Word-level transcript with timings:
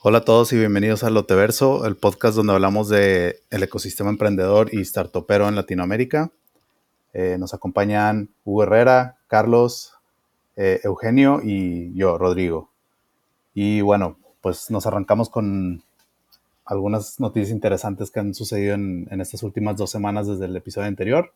Hola 0.00 0.18
a 0.18 0.24
todos 0.24 0.52
y 0.52 0.56
bienvenidos 0.56 1.02
a 1.02 1.10
Loteverso, 1.10 1.84
el 1.84 1.96
podcast 1.96 2.36
donde 2.36 2.52
hablamos 2.52 2.88
de 2.88 3.42
el 3.50 3.64
ecosistema 3.64 4.10
emprendedor 4.10 4.72
y 4.72 4.84
startupero 4.84 5.48
en 5.48 5.56
Latinoamérica. 5.56 6.30
Eh, 7.12 7.36
nos 7.36 7.52
acompañan 7.52 8.28
Hugo 8.44 8.62
Herrera, 8.62 9.16
Carlos, 9.26 9.94
eh, 10.54 10.78
Eugenio 10.84 11.40
y 11.42 11.92
yo, 11.94 12.16
Rodrigo. 12.16 12.70
Y 13.54 13.80
bueno, 13.80 14.18
pues 14.40 14.70
nos 14.70 14.86
arrancamos 14.86 15.30
con 15.30 15.82
algunas 16.64 17.18
noticias 17.18 17.50
interesantes 17.50 18.12
que 18.12 18.20
han 18.20 18.34
sucedido 18.34 18.76
en, 18.76 19.08
estas 19.20 19.42
últimas 19.42 19.76
dos 19.76 19.90
semanas 19.90 20.28
desde 20.28 20.44
el 20.44 20.54
episodio 20.54 20.86
anterior. 20.86 21.32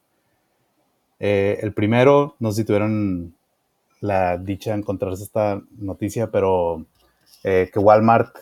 Eh, 1.19 1.59
el 1.63 1.75
primero, 1.75 2.37
no 2.39 2.53
sé 2.53 2.59
si 2.59 2.65
tuvieron 2.65 3.35
la 4.01 4.39
dicha 4.39 4.71
de 4.71 4.79
encontrarse 4.79 5.25
esta 5.25 5.61
noticia, 5.79 6.31
pero 6.31 6.87
que 7.43 7.73
Walmart 7.75 8.37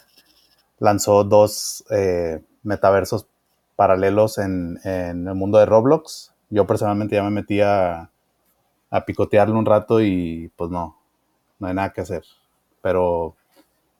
lanzó 0.81 1.23
dos 1.23 1.85
eh, 1.91 2.43
metaversos 2.65 3.27
paralelos 3.77 4.39
en, 4.39 4.81
el 4.85 5.35
mundo 5.35 5.59
de 5.59 5.67
Roblox. 5.67 6.35
Yo 6.49 6.67
personalmente 6.67 7.15
ya 7.15 7.23
me 7.23 7.31
metí 7.31 7.61
a, 7.61 8.11
picotearlo 9.07 9.57
un 9.57 9.67
rato 9.67 10.01
y 10.01 10.51
pues 10.57 10.69
no, 10.69 10.99
no 11.61 11.69
hay 11.69 11.75
nada 11.75 11.93
que 11.93 12.01
hacer. 12.01 12.25
Pero 12.83 13.37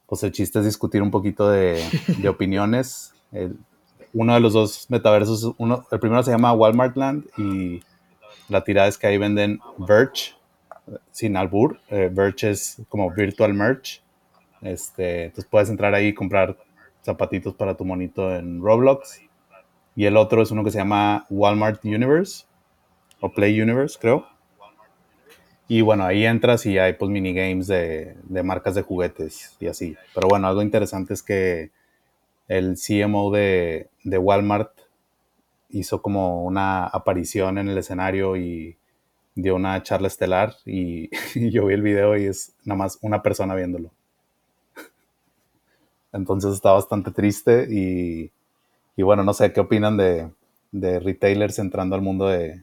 pues 0.07 0.25
el 0.25 0.33
chiste 0.33 0.59
es 0.59 0.65
discutir 0.65 1.01
un 1.01 1.13
poquito 1.13 1.49
de, 1.49 1.81
opiniones. 2.29 3.15
uno 4.13 4.35
de 4.35 4.41
los 4.41 4.55
dos 4.55 4.87
metaversos, 4.91 5.55
uno, 5.59 5.87
el 5.93 6.01
primero 6.01 6.23
se 6.25 6.33
llama 6.33 6.53
Walmart 6.53 6.97
Land 6.97 7.27
y 7.39 7.81
la 8.49 8.65
tirada 8.65 8.89
es 8.89 8.99
que 8.99 9.07
ahí 9.07 9.17
venden 9.17 9.61
Verge, 9.79 10.35
sin 11.13 11.37
albur. 11.37 11.79
Eh, 11.89 12.11
Verge 12.13 12.51
es 12.51 12.83
como 12.89 13.11
virtual 13.13 13.55
merch. 13.55 14.03
Este, 14.61 15.27
entonces 15.27 15.49
puedes 15.49 15.71
entrar 15.71 15.95
ahí 15.95 16.09
y 16.09 16.15
comprar 16.15 16.57
zapatitos 17.03 17.55
para 17.55 17.77
tu 17.77 17.85
monito 17.85 18.35
en 18.35 18.63
Roblox. 18.63 19.21
Y 19.97 20.07
el 20.07 20.17
otro 20.17 20.43
es 20.43 20.51
uno 20.51 20.65
que 20.65 20.71
se 20.71 20.79
llama 20.79 21.27
Walmart 21.31 21.85
Universe 21.85 22.47
o 23.21 23.33
Play 23.33 23.61
Universe, 23.61 23.99
creo. 24.01 24.27
Y 25.69 25.83
bueno, 25.83 26.05
ahí 26.05 26.27
entras 26.27 26.67
y 26.67 26.79
hay 26.79 26.95
pues 26.95 27.11
minigames 27.11 27.69
de, 27.69 28.17
de 28.25 28.43
marcas 28.43 28.75
de 28.75 28.83
juguetes 28.83 29.57
y 29.61 29.69
así. 29.69 29.97
Pero 30.15 30.29
bueno, 30.29 30.49
algo 30.49 30.63
interesante 30.63 31.15
es 31.15 31.23
que 31.23 31.71
el 32.49 32.77
CMO 32.77 33.31
de, 33.31 33.89
de 34.03 34.19
Walmart 34.19 34.73
hizo 35.69 36.03
como 36.03 36.45
una 36.45 36.87
aparición 36.87 37.59
en 37.59 37.69
el 37.69 37.79
escenario 37.79 38.37
y 38.37 38.77
dio 39.37 39.55
una 39.55 39.81
charla 39.83 40.09
estelar 40.09 40.57
y, 40.67 41.09
y, 41.37 41.51
yo 41.53 41.67
vi 41.67 41.75
el 41.75 41.83
video 41.83 42.17
y 42.17 42.25
es 42.25 42.57
nada 42.65 42.79
más 42.79 42.99
una 43.03 43.23
persona 43.23 43.55
viéndolo. 43.55 43.93
Entonces 46.13 46.55
está 46.55 46.73
bastante 46.73 47.11
triste 47.11 47.67
y, 47.71 48.33
bueno, 49.03 49.25
no 49.25 49.33
sé, 49.33 49.53
¿qué 49.53 49.61
opinan 49.61 49.97
de, 49.97 50.31
retailers 51.01 51.59
entrando 51.59 51.95
al 51.97 52.03
mundo 52.03 52.29
de... 52.29 52.63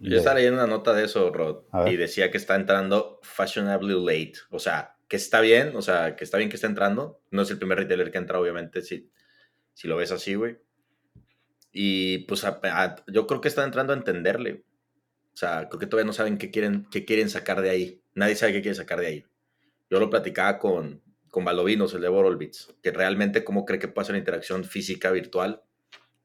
Yo 0.00 0.18
estaba 0.18 0.36
leyendo 0.36 0.64
una 0.64 0.66
nota 0.66 0.92
de 0.94 1.04
eso, 1.04 1.30
Rod, 1.30 1.62
y 1.86 1.96
decía 1.96 2.30
que 2.30 2.38
está 2.38 2.56
entrando 2.56 3.20
fashionably 3.22 3.94
late, 3.94 4.34
o 4.50 4.58
sea, 4.58 4.96
que 5.08 5.16
está 5.16 5.40
bien, 5.40 5.76
o 5.76 5.82
sea, 5.82 6.16
que 6.16 6.24
está 6.24 6.38
bien 6.38 6.50
que 6.50 6.56
está 6.56 6.66
entrando. 6.66 7.20
No 7.30 7.42
es 7.42 7.50
el 7.50 7.58
primer 7.58 7.78
retailer 7.78 8.10
que 8.10 8.18
entra, 8.18 8.40
obviamente, 8.40 8.82
si, 8.82 9.10
si 9.72 9.86
lo 9.86 9.96
ves 9.96 10.10
así, 10.10 10.34
güey. 10.34 10.58
Y 11.72 12.18
pues 12.20 12.44
yo 13.08 13.26
creo 13.26 13.40
que 13.40 13.48
está 13.48 13.64
entrando 13.64 13.92
a 13.92 13.96
entenderle. 13.96 14.64
O 15.34 15.36
sea, 15.36 15.68
creo 15.68 15.78
que 15.78 15.86
todavía 15.86 16.06
no 16.06 16.12
saben 16.12 16.38
qué 16.38 16.50
quieren, 16.50 16.86
qué 16.90 17.04
quieren 17.04 17.28
sacar 17.28 17.60
de 17.60 17.70
ahí. 17.70 18.02
Nadie 18.14 18.34
sabe 18.34 18.54
qué 18.54 18.62
quiere 18.62 18.74
sacar 18.74 18.98
de 19.00 19.06
ahí. 19.06 19.26
Yo 19.90 20.00
lo 20.00 20.10
platicaba 20.10 20.58
con, 20.58 21.02
con 21.36 21.44
Balovinos, 21.44 21.92
el 21.92 22.00
de 22.00 22.08
Borolbits, 22.08 22.74
que 22.82 22.90
realmente 22.90 23.44
cómo 23.44 23.66
cree 23.66 23.78
que 23.78 23.88
ser 23.88 24.12
una 24.12 24.18
interacción 24.18 24.64
física 24.64 25.10
virtual 25.10 25.60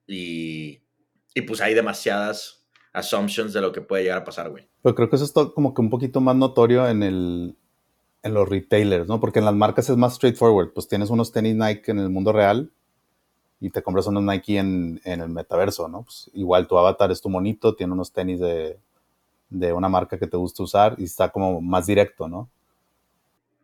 y, 0.07 0.79
y 1.33 1.41
pues 1.41 1.59
hay 1.59 1.73
demasiadas 1.73 2.65
assumptions 2.93 3.51
de 3.51 3.59
lo 3.59 3.73
que 3.73 3.81
puede 3.81 4.03
llegar 4.03 4.19
a 4.19 4.23
pasar, 4.23 4.49
güey. 4.49 4.69
Pero 4.81 4.95
creo 4.95 5.09
que 5.09 5.17
eso 5.17 5.25
es 5.25 5.33
como 5.33 5.73
que 5.73 5.81
un 5.81 5.89
poquito 5.89 6.21
más 6.21 6.37
notorio 6.37 6.87
en 6.87 7.03
el 7.03 7.57
en 8.23 8.33
los 8.33 8.47
retailers, 8.47 9.05
¿no? 9.09 9.19
Porque 9.19 9.39
en 9.39 9.45
las 9.45 9.53
marcas 9.53 9.89
es 9.89 9.97
más 9.97 10.15
straightforward. 10.15 10.71
Pues 10.71 10.87
tienes 10.87 11.09
unos 11.09 11.33
tenis 11.33 11.57
Nike 11.57 11.91
en 11.91 11.99
el 11.99 12.09
mundo 12.09 12.31
real 12.31 12.71
y 13.59 13.69
te 13.69 13.83
compras 13.83 14.07
unos 14.07 14.23
Nike 14.23 14.59
en, 14.59 15.01
en 15.03 15.19
el 15.19 15.27
metaverso, 15.27 15.89
¿no? 15.89 16.03
Pues 16.03 16.31
igual 16.33 16.69
tu 16.69 16.77
avatar 16.77 17.11
es 17.11 17.19
tu 17.19 17.27
monito, 17.27 17.75
tiene 17.75 17.91
unos 17.91 18.13
tenis 18.13 18.39
de, 18.39 18.79
de 19.49 19.73
una 19.73 19.89
marca 19.89 20.17
que 20.17 20.27
te 20.27 20.37
gusta 20.37 20.63
usar 20.63 20.95
y 20.97 21.03
está 21.03 21.27
como 21.33 21.59
más 21.59 21.85
directo, 21.85 22.29
¿no? 22.29 22.49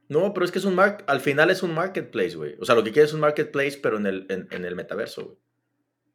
No, 0.09 0.33
pero 0.33 0.45
es 0.45 0.51
que 0.51 0.59
es 0.59 0.65
un 0.65 0.75
mar 0.75 1.03
al 1.07 1.19
final 1.19 1.49
es 1.49 1.63
un 1.63 1.73
marketplace, 1.73 2.35
güey. 2.35 2.55
O 2.59 2.65
sea, 2.65 2.75
lo 2.75 2.83
que 2.83 2.91
quieres 2.91 3.09
es 3.11 3.13
un 3.13 3.21
marketplace, 3.21 3.79
pero 3.81 3.97
en 3.97 4.05
el, 4.05 4.25
en, 4.29 4.65
el 4.65 4.75
metaverso, 4.75 5.25
güey. 5.25 5.37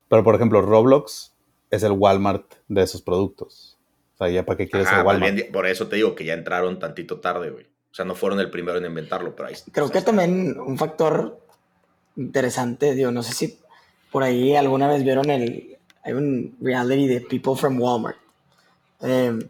Pero, 0.09 0.25
por 0.25 0.35
ejemplo, 0.35 0.61
Roblox 0.63 1.35
es 1.71 1.83
el 1.83 1.93
Walmart 1.93 2.55
de 2.69 2.83
esos 2.83 3.03
productos. 3.03 3.79
O 4.15 4.19
sea, 4.19 4.29
¿ya 4.29 4.45
para 4.45 4.57
qué 4.57 4.69
quieres 4.69 4.91
el 4.93 5.05
Walmart? 5.05 5.51
por 5.53 5.67
eso 5.67 5.89
te 5.89 5.97
digo 5.97 6.15
que 6.15 6.25
ya 6.25 6.35
entraron 6.35 6.79
tantito 6.79 7.21
tarde, 7.21 7.51
güey. 7.51 7.65
O 7.65 7.95
sea, 7.95 8.05
no 8.05 8.15
fueron 8.15 8.41
el 8.41 8.51
primero 8.51 8.79
en 8.79 8.87
inventarlo, 8.87 9.37
pero 9.37 9.49
ahí 9.49 9.55
Creo 9.71 9.91
que 9.91 10.01
también 10.01 10.59
un 10.59 10.79
factor 10.79 11.39
interesante, 12.17 12.95
digo, 12.95 13.11
no 13.11 13.23
sé 13.23 13.35
si 13.35 13.59
por 14.11 14.23
ahí 14.23 14.57
alguna 14.57 14.89
vez 14.89 15.05
vieron 15.05 15.31
el... 15.31 15.79
Hay 16.05 16.15
un 16.15 16.57
reality 16.61 17.07
de 17.07 17.21
People 17.21 17.55
from 17.57 17.81
Walmart. 17.81 18.17
Em, 19.01 19.49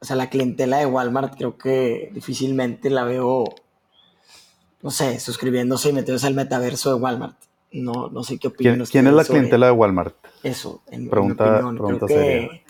o 0.00 0.04
sea, 0.04 0.16
la 0.16 0.30
clientela 0.30 0.78
de 0.78 0.86
Walmart 0.86 1.36
creo 1.36 1.56
que 1.56 2.10
difícilmente 2.12 2.90
la 2.90 3.04
veo 3.04 3.44
no 4.84 4.90
sé, 4.90 5.18
suscribiéndose 5.18 5.88
y 5.88 5.92
metiéndose 5.94 6.26
al 6.26 6.34
metaverso 6.34 6.94
de 6.94 7.00
Walmart. 7.00 7.38
No, 7.72 8.10
no 8.10 8.22
sé 8.22 8.38
qué 8.38 8.48
opinan 8.48 8.74
¿Quién, 8.74 8.86
¿quién 8.86 9.06
es 9.06 9.14
la 9.14 9.24
clientela 9.24 9.66
de 9.66 9.72
Walmart? 9.72 10.14
Eso, 10.42 10.82
en 10.90 11.08
pregunta, 11.08 11.44
mi 11.44 11.50
opinión. 11.50 11.76
Pregunta 11.78 12.60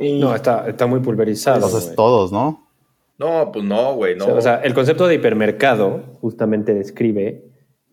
No, 0.00 0.34
está, 0.34 0.66
está 0.70 0.86
muy 0.86 1.00
pulverizado. 1.00 1.66
Entonces 1.66 1.94
todos, 1.94 2.32
¿no? 2.32 2.66
No, 3.18 3.52
pues 3.52 3.62
no, 3.62 3.94
güey, 3.94 4.16
no. 4.16 4.26
O 4.34 4.40
sea, 4.40 4.56
el 4.62 4.72
concepto 4.72 5.06
de 5.06 5.16
hipermercado 5.16 6.02
justamente 6.22 6.72
describe 6.72 7.44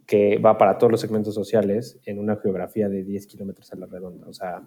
que 0.07 0.38
va 0.38 0.57
para 0.57 0.77
todos 0.77 0.91
los 0.91 1.01
segmentos 1.01 1.35
sociales 1.35 2.00
en 2.06 2.19
una 2.19 2.38
geografía 2.38 2.88
de 2.88 3.03
10 3.03 3.27
kilómetros 3.27 3.71
a 3.73 3.75
la 3.75 3.85
redonda. 3.85 4.27
O 4.29 4.33
sea, 4.33 4.63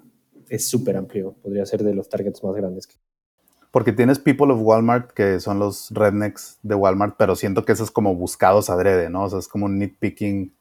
es 0.51 0.69
súper 0.69 0.99
amplio. 0.99 1.37
Podría 1.43 1.65
ser 1.65 1.83
de 1.83 1.95
los 1.95 2.07
targets 2.11 2.45
más 2.45 2.55
grandes 2.55 2.87
que 2.87 2.97
porque 3.73 3.93
tienes 3.93 4.19
People 4.19 4.53
of 4.53 4.61
Walmart, 4.61 5.13
que 5.13 5.41
son 5.41 5.59
los 5.59 5.91
rednecks 5.91 6.59
de 6.63 6.75
Walmart, 6.75 7.17
pero 7.19 7.35
siento 7.35 7.65
que 7.65 7.73
eso 7.73 7.83
es 7.83 7.91
como 7.91 8.15
buscados 8.15 8.69
adrede, 8.69 9.09
¿no? 9.09 9.25
O 9.25 9.31
sea, 9.31 9.39
es 9.39 9.49
como 9.49 9.65
un 9.65 9.79
nitpicking 9.79 10.53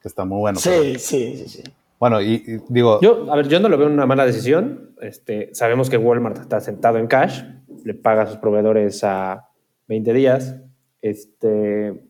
que 0.00 0.08
está 0.08 0.24
muy 0.24 0.38
bueno. 0.38 0.60
Sí, 0.60 0.94
sí, 0.98 1.36
sí, 1.36 1.48
sí. 1.48 1.62
Bueno, 1.98 2.22
y, 2.22 2.62
digo... 2.68 3.00
Yo, 3.00 3.32
a 3.32 3.36
ver, 3.36 3.48
yo 3.48 3.58
no 3.58 3.68
lo 3.68 3.76
veo 3.78 3.88
una 3.88 4.06
mala 4.06 4.24
decisión. 4.24 4.92
Este, 5.00 5.52
sabemos 5.54 5.90
que 5.90 5.96
Walmart 5.96 6.38
está 6.38 6.60
sentado 6.60 6.98
en 6.98 7.08
cash, 7.08 7.42
le 7.84 7.94
paga 7.94 8.22
a 8.22 8.26
sus 8.28 8.36
proveedores 8.36 9.02
a 9.02 9.48
20 9.88 10.12
días, 10.12 10.54
este, 11.02 12.00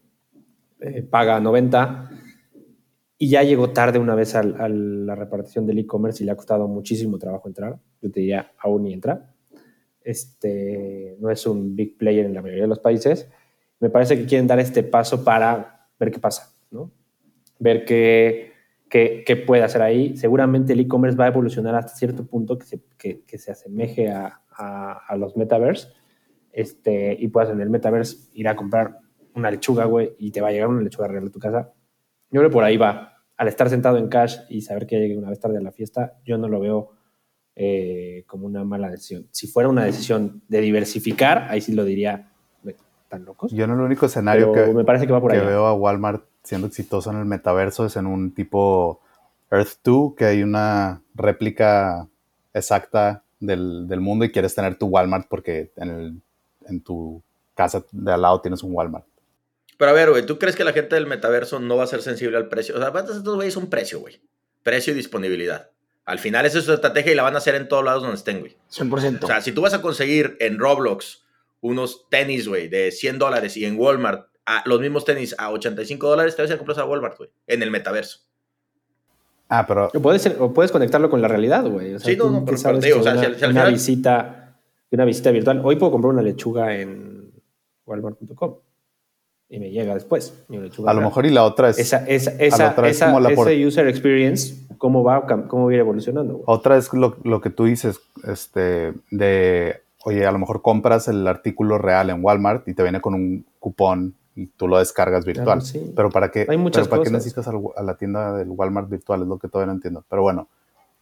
eh, 0.81 1.03
paga 1.09 1.41
90 1.41 2.11
y 3.17 3.31
ya 3.31 3.43
llegó 3.43 3.71
tarde 3.71 3.99
una 3.99 4.15
vez 4.15 4.34
a 4.34 4.43
la 4.43 5.15
repartición 5.15 5.67
del 5.67 5.78
e-commerce 5.78 6.23
y 6.23 6.27
le 6.27 6.33
ha 6.33 6.37
costado 6.37 6.69
muchísimo 6.69 7.17
trabajo 7.19 7.49
entrar. 7.49 7.78
Yo 8.03 8.11
te 8.11 8.21
diría, 8.21 8.53
aún 8.59 8.83
ni 8.83 8.93
entra 8.93 9.33
este, 10.06 11.17
no 11.19 11.31
es 11.31 11.47
un 11.47 11.75
big 11.75 11.99
player 11.99 12.25
en 12.25 12.33
la 12.33 12.41
mayoría 12.41 12.62
de 12.62 12.69
los 12.69 12.78
países. 12.78 13.28
Me 13.81 13.91
parece 13.91 14.17
que 14.17 14.25
quieren 14.25 14.47
dar 14.47 14.61
este 14.61 14.83
paso 14.83 15.25
para 15.25 15.89
ver 15.99 16.12
qué 16.12 16.21
pasa, 16.21 16.55
¿no? 16.71 16.93
ver 17.59 17.84
qué, 17.84 18.53
qué, 18.89 19.25
qué 19.27 19.37
puede 19.37 19.62
hacer 19.62 19.83
ahí. 19.83 20.17
Seguramente 20.17 20.72
el 20.75 20.81
e-commerce 20.81 21.17
va 21.17 21.25
a 21.25 21.28
evolucionar 21.28 21.75
hasta 21.75 21.94
cierto 21.94 22.27
punto 22.27 22.56
que 22.56 22.67
se, 22.67 22.83
que, 22.97 23.39
se 23.39 23.50
asemeje 23.50 24.11
a, 24.11 24.43
a, 24.50 25.17
los 25.17 25.37
metaverse 25.37 25.89
este, 26.53 27.17
y 27.19 27.28
puedas 27.28 27.50
en 27.50 27.61
el 27.61 27.71
metaverse 27.71 28.31
ir 28.34 28.49
a 28.49 28.56
comprar 28.56 28.99
una 29.35 29.50
lechuga, 29.50 29.85
güey, 29.85 30.12
y 30.19 30.31
te 30.31 30.41
va 30.41 30.49
a 30.49 30.53
llegar 30.53 30.69
una 30.69 30.82
lechuga 30.82 31.08
real 31.08 31.26
a 31.26 31.31
tu 31.31 31.38
casa. 31.38 31.73
Yo 32.31 32.41
creo 32.41 32.50
que 32.50 32.55
por 32.55 32.64
ahí 32.64 32.76
va. 32.76 33.12
Al 33.37 33.49
estar 33.49 33.69
sentado 33.69 33.99
en 33.99 34.08
cash 34.08 34.38
y 34.49 34.62
saber 34.62 34.87
que 34.87 34.99
llegue 34.99 35.19
una 35.19 35.29
vez 35.29 35.41
tarde 35.41 35.58
a 35.58 35.61
la 35.61 35.73
fiesta, 35.73 36.19
yo 36.25 36.38
no 36.38 36.49
lo 36.49 36.58
veo 36.58 36.95
eh, 37.56 38.25
como 38.26 38.47
una 38.47 38.64
mala 38.64 38.91
decisión. 38.91 39.26
Si 39.31 39.47
fuera 39.47 39.69
una 39.69 39.85
decisión 39.85 40.43
de 40.49 40.61
diversificar, 40.61 41.47
ahí 41.50 41.61
sí 41.61 41.73
lo 41.73 41.85
diría, 41.85 42.29
tan 43.08 43.25
locos. 43.25 43.53
Yo 43.53 43.67
no 43.67 43.75
el 43.75 43.81
único 43.81 44.06
escenario 44.06 44.53
que, 44.53 44.67
me 44.67 44.85
parece 44.85 45.06
que, 45.06 45.12
va 45.12 45.20
por 45.20 45.32
que 45.32 45.41
veo 45.41 45.67
a 45.67 45.75
Walmart 45.75 46.25
siendo 46.43 46.67
exitoso 46.67 47.11
en 47.11 47.19
el 47.19 47.25
metaverso 47.25 47.87
es 47.87 47.97
en 47.97 48.06
un 48.06 48.32
tipo 48.32 49.00
Earth 49.50 49.79
2, 49.82 50.14
que 50.17 50.25
hay 50.26 50.43
una 50.43 51.03
réplica 51.14 52.08
exacta 52.53 53.23
del, 53.41 53.88
del 53.88 54.00
mundo 54.00 54.25
y 54.25 54.31
quieres 54.31 54.55
tener 54.55 54.76
tu 54.76 54.87
Walmart 54.87 55.26
porque 55.29 55.73
en, 55.76 55.88
el, 55.88 56.23
en 56.69 56.81
tu 56.81 57.23
casa 57.55 57.85
de 57.91 58.12
al 58.12 58.23
lado 58.23 58.41
tienes 58.41 58.62
un 58.62 58.73
Walmart. 58.75 59.06
Pero 59.79 59.91
a 59.91 59.94
ver, 59.94 60.11
güey, 60.11 60.25
¿tú 60.25 60.38
crees 60.38 60.56
que 60.56 60.64
la 60.64 60.73
gente 60.73 60.94
del 60.94 61.06
metaverso 61.06 61.58
no 61.61 61.76
va 61.76 61.85
a 61.85 61.88
ser 61.88 62.03
sensible 62.03 62.37
al 62.37 62.49
precio? 62.49 62.76
O 62.76 62.79
sea, 62.79 62.88
estos 62.88 63.35
güeyes 63.35 63.56
un 63.56 63.69
precio, 63.69 64.00
güey. 64.00 64.20
Precio 64.62 64.93
y 64.93 64.97
disponibilidad. 64.97 65.70
Al 66.06 66.20
final 66.20 66.47
esa 66.47 66.58
es 66.58 66.64
su 66.64 66.73
estrategia 66.73 67.12
y 67.12 67.14
la 67.17 67.25
van 67.25 67.35
a 67.35 67.38
hacer 67.38 67.56
en 67.56 67.67
todos 67.67 67.85
lados 67.85 68.03
donde 68.03 68.17
estén, 68.17 68.38
güey. 68.38 68.56
100%. 68.70 69.25
O 69.25 69.26
sea, 69.26 69.41
si 69.41 69.50
tú 69.50 69.61
vas 69.61 69.75
a 69.75 69.82
conseguir 69.82 70.37
en 70.38 70.58
Roblox 70.58 71.25
unos 71.61 72.08
tenis, 72.08 72.47
güey, 72.47 72.69
de 72.69 72.93
100 72.93 73.19
dólares 73.19 73.56
y 73.56 73.64
en 73.64 73.79
Walmart 73.79 74.29
los 74.64 74.81
mismos 74.81 75.05
tenis 75.05 75.35
a 75.37 75.50
85 75.50 76.08
dólares, 76.08 76.37
te 76.37 76.43
vas 76.43 76.50
a 76.53 76.56
comprar 76.56 76.79
a 76.79 76.85
Walmart, 76.85 77.19
güey, 77.19 77.31
en 77.49 77.62
el 77.62 77.73
metaverso. 77.73 78.20
Ah, 79.49 79.64
pero. 79.67 79.91
O 79.93 80.00
puedes, 80.00 80.26
o 80.38 80.53
puedes 80.53 80.70
conectarlo 80.70 81.11
con 81.11 81.20
la 81.20 81.26
realidad, 81.26 81.64
güey. 81.64 81.94
O 81.94 81.99
sea, 81.99 82.12
sí, 82.12 82.17
no, 82.17 82.31
no, 82.31 82.44
pero, 82.44 82.56
sabes 82.56 82.85
o 82.94 83.03
sea, 83.03 83.12
una, 83.12 83.35
si 83.35 83.44
al, 83.44 83.50
una 83.50 83.67
visita, 83.67 84.58
una 84.91 85.05
visita 85.05 85.32
virtual. 85.32 85.61
Hoy 85.64 85.75
puedo 85.75 85.91
comprar 85.91 86.12
una 86.12 86.23
lechuga 86.23 86.76
en 86.76 87.32
walmart.com 87.85 88.58
y 89.48 89.58
me 89.58 89.70
llega 89.70 89.94
después. 89.94 90.44
a 90.87 90.93
lo 90.93 91.00
mejor 91.00 91.26
y 91.26 91.31
la 91.31 91.44
otra 91.44 91.70
es. 91.70 91.78
Esa, 91.78 92.04
esa, 92.06 92.32
esa, 92.32 92.70
otra 92.70 92.88
es 92.88 93.00
como 93.00 93.20
la 93.20 93.31
ese 93.31 93.66
user 93.66 93.87
experience, 93.88 94.66
¿cómo 94.78 95.04
va, 95.04 95.26
cómo 95.48 95.66
va 95.66 95.75
evolucionando? 95.75 96.43
Otra 96.46 96.76
es 96.76 96.93
lo, 96.93 97.16
lo, 97.22 97.40
que 97.40 97.50
tú 97.50 97.64
dices, 97.64 98.00
este, 98.26 98.93
de, 99.10 99.82
oye, 100.04 100.26
a 100.26 100.32
lo 100.32 100.38
mejor 100.38 100.62
compras 100.62 101.08
el 101.08 101.26
artículo 101.26 101.78
real 101.78 102.10
en 102.10 102.25
Walmart 102.25 102.66
y 102.69 102.75
te 102.75 102.82
viene 102.82 103.00
con 103.00 103.14
un 103.14 103.46
cupón 103.60 104.14
y 104.34 104.46
tú 104.46 104.69
lo 104.69 104.78
descargas 104.78 105.25
virtual. 105.25 105.62
Pero 105.94 106.10
para 106.10 106.31
qué, 106.31 106.46
Hay 106.48 106.58
muchas 106.58 106.88
para 106.88 107.02
qué 107.02 107.10
necesitas 107.10 107.48
a 107.48 107.82
la 107.82 107.96
tienda 107.96 108.37
del 108.37 108.50
Walmart 108.50 108.88
virtual, 108.88 109.22
es 109.22 109.28
lo 109.28 109.38
que 109.38 109.48
todavía 109.48 109.72
no 109.72 109.76
entiendo. 109.76 110.04
Pero 110.08 110.22
bueno, 110.22 110.48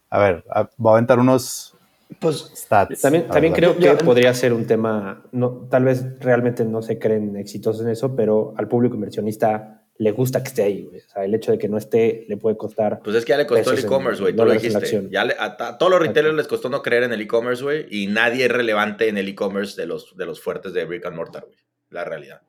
a 0.09 0.19
ver, 0.19 0.45
voy 0.77 0.91
a 0.91 0.93
aventar 0.93 1.19
unos 1.19 1.74
pues, 2.19 2.51
stats. 2.55 3.01
También, 3.01 3.27
también 3.27 3.53
creo 3.53 3.77
que 3.77 3.91
podría 4.03 4.33
ser 4.33 4.53
un 4.53 4.65
tema, 4.65 5.23
no, 5.31 5.67
tal 5.69 5.85
vez 5.85 6.19
realmente 6.19 6.65
no 6.65 6.81
se 6.81 6.99
creen 6.99 7.35
exitosos 7.35 7.81
en 7.83 7.89
eso, 7.89 8.15
pero 8.15 8.53
al 8.57 8.67
público 8.67 8.95
inversionista 8.95 9.85
le 9.97 10.11
gusta 10.11 10.43
que 10.43 10.49
esté 10.49 10.63
ahí, 10.63 10.89
O 10.93 11.09
sea, 11.09 11.23
el 11.23 11.33
hecho 11.33 11.51
de 11.51 11.57
que 11.57 11.69
no 11.69 11.77
esté 11.77 12.25
le 12.27 12.35
puede 12.35 12.57
costar. 12.57 12.99
Pues 13.03 13.15
es 13.15 13.23
que 13.23 13.29
ya 13.29 13.37
le 13.37 13.47
costó 13.47 13.71
el 13.71 13.79
e-commerce, 13.79 14.21
güey. 14.21 14.35
Tú 14.35 14.43
lo 14.43 14.51
dijiste. 14.51 15.07
Ya 15.09 15.25
a, 15.39 15.77
todos 15.77 15.89
los 15.89 16.01
retailers 16.01 16.35
les 16.35 16.47
costó 16.47 16.69
no 16.69 16.81
creer 16.81 17.03
en 17.03 17.13
el 17.13 17.21
e-commerce, 17.21 17.63
güey. 17.63 17.85
Y 17.89 18.07
nadie 18.07 18.45
es 18.45 18.51
relevante 18.51 19.07
en 19.07 19.17
el 19.17 19.29
e-commerce 19.29 19.79
de 19.79 19.87
los, 19.87 20.17
de 20.17 20.25
los 20.25 20.41
fuertes 20.41 20.73
de 20.73 20.83
Brick 20.83 21.05
and 21.05 21.15
Mortar, 21.15 21.45
güey. 21.45 21.57
La 21.91 22.03
realidad. 22.03 22.41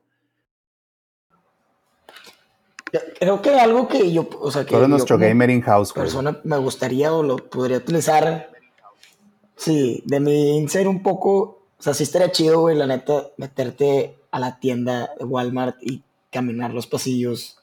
Creo 3.19 3.41
que 3.41 3.51
algo 3.51 3.87
que 3.87 4.11
yo, 4.11 4.29
o 4.39 4.51
sea, 4.51 4.65
que 4.65 4.75
nuestro 4.87 5.17
gamer 5.17 5.49
in-house, 5.49 5.91
persona 5.91 6.39
me 6.43 6.57
gustaría 6.57 7.13
o 7.13 7.21
lo 7.21 7.37
podría 7.37 7.77
utilizar, 7.77 8.49
sí, 9.57 10.01
de 10.05 10.19
mi 10.19 10.57
insight 10.57 10.87
un 10.87 11.03
poco, 11.03 11.59
o 11.77 11.81
sea, 11.81 11.93
sí 11.93 12.03
estaría 12.03 12.31
chido, 12.31 12.61
güey, 12.61 12.77
la 12.77 12.87
neta, 12.87 13.27
meterte 13.37 14.15
a 14.31 14.39
la 14.39 14.59
tienda 14.59 15.11
de 15.19 15.25
Walmart 15.25 15.77
y 15.81 16.01
caminar 16.31 16.73
los 16.73 16.87
pasillos 16.87 17.57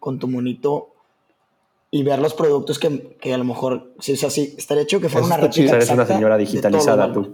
con 0.00 0.18
tu 0.18 0.26
monito 0.26 0.88
y 1.90 2.02
ver 2.02 2.18
los 2.18 2.34
productos 2.34 2.78
que, 2.78 3.16
que 3.20 3.32
a 3.32 3.38
lo 3.38 3.44
mejor, 3.44 3.92
sí, 4.00 4.14
o 4.14 4.16
sea, 4.16 4.30
sí, 4.30 4.54
estaría 4.58 4.82
hecho 4.82 5.00
que 5.00 5.08
fuera 5.08 5.26
una 5.26 5.36
réplica 5.36 5.76
Eres 5.76 5.90
una 5.90 6.06
señora 6.06 6.36
digitalizada, 6.36 7.12
tú. 7.12 7.32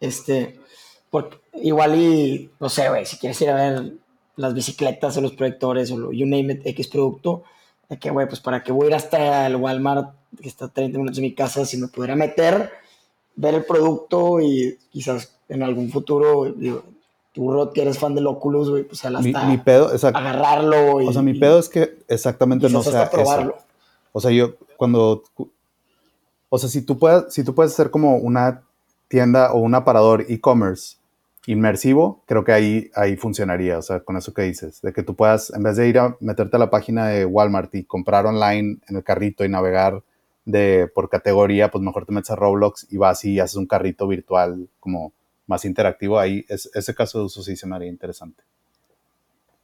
Este, 0.00 0.60
porque 1.08 1.38
igual 1.54 1.94
y, 1.94 2.50
no 2.60 2.68
sé, 2.68 2.88
güey, 2.88 3.06
si 3.06 3.16
quieres 3.16 3.40
ir 3.40 3.50
a 3.50 3.54
ver 3.54 3.92
las 4.36 4.54
bicicletas 4.54 5.16
o 5.16 5.20
los 5.20 5.32
proyectores 5.32 5.90
o 5.90 5.98
lo, 5.98 6.12
you 6.12 6.26
name 6.26 6.52
it, 6.54 6.66
X 6.66 6.88
producto, 6.88 7.42
de 7.88 7.98
que, 7.98 8.10
güey, 8.10 8.26
pues 8.28 8.40
para 8.40 8.62
que 8.62 8.72
voy 8.72 8.86
a 8.86 8.88
ir 8.88 8.94
hasta 8.94 9.46
el 9.46 9.56
Walmart, 9.56 10.14
que 10.40 10.48
está 10.48 10.66
a 10.66 10.68
30 10.68 10.98
minutos 10.98 11.16
de 11.16 11.22
mi 11.22 11.34
casa, 11.34 11.64
si 11.64 11.76
me 11.76 11.88
pudiera 11.88 12.16
meter, 12.16 12.70
ver 13.40 13.54
el 13.54 13.64
producto 13.64 14.40
y 14.40 14.78
quizás 14.90 15.34
en 15.48 15.62
algún 15.62 15.90
futuro, 15.90 16.52
digo, 16.52 16.84
tú, 17.32 17.50
Rod, 17.50 17.72
que 17.72 17.82
eres 17.82 17.98
fan 17.98 18.14
del 18.14 18.26
Oculus, 18.26 18.70
güey, 18.70 18.84
pues 18.84 19.04
hasta 19.04 19.20
mi, 19.46 19.58
pedo, 19.58 19.90
agarrarlo. 20.12 21.00
Y, 21.00 21.08
o 21.08 21.12
sea, 21.12 21.22
mi 21.22 21.34
pedo 21.34 21.58
es 21.58 21.68
que 21.68 21.98
exactamente 22.08 22.68
no 22.68 22.82
sea 22.82 23.10
probarlo. 23.10 23.56
Eso. 23.56 23.64
O 24.12 24.20
sea, 24.20 24.30
yo 24.30 24.54
cuando... 24.76 25.24
O 26.52 26.58
sea, 26.58 26.68
si 26.68 26.82
tú, 26.82 26.98
puedes, 26.98 27.32
si 27.32 27.44
tú 27.44 27.54
puedes 27.54 27.72
hacer 27.72 27.90
como 27.90 28.16
una 28.16 28.62
tienda 29.08 29.52
o 29.52 29.58
un 29.60 29.74
aparador 29.74 30.26
e-commerce 30.28 30.96
inmersivo, 31.46 32.22
creo 32.26 32.44
que 32.44 32.52
ahí, 32.52 32.90
ahí 32.94 33.16
funcionaría, 33.16 33.78
o 33.78 33.82
sea, 33.82 34.00
con 34.00 34.16
eso 34.16 34.34
que 34.34 34.42
dices, 34.42 34.82
de 34.82 34.92
que 34.92 35.02
tú 35.02 35.14
puedas, 35.14 35.50
en 35.50 35.62
vez 35.62 35.76
de 35.76 35.88
ir 35.88 35.98
a 35.98 36.16
meterte 36.20 36.56
a 36.56 36.58
la 36.58 36.70
página 36.70 37.06
de 37.06 37.24
Walmart 37.24 37.74
y 37.76 37.84
comprar 37.84 38.26
online 38.26 38.78
en 38.88 38.96
el 38.96 39.04
carrito 39.04 39.44
y 39.44 39.48
navegar 39.48 40.02
de, 40.44 40.90
por 40.94 41.08
categoría, 41.08 41.70
pues 41.70 41.82
mejor 41.82 42.06
te 42.06 42.12
metes 42.12 42.30
a 42.30 42.36
Roblox 42.36 42.86
y 42.90 42.96
vas 42.96 43.24
y 43.24 43.40
haces 43.40 43.56
un 43.56 43.66
carrito 43.66 44.06
virtual 44.08 44.68
como 44.80 45.12
más 45.46 45.64
interactivo, 45.64 46.18
ahí 46.18 46.44
es, 46.48 46.70
ese 46.74 46.94
caso 46.94 47.18
de 47.18 47.24
uso 47.24 47.42
sí 47.42 47.56
se 47.56 47.66
me 47.66 47.76
haría 47.76 47.88
interesante. 47.88 48.42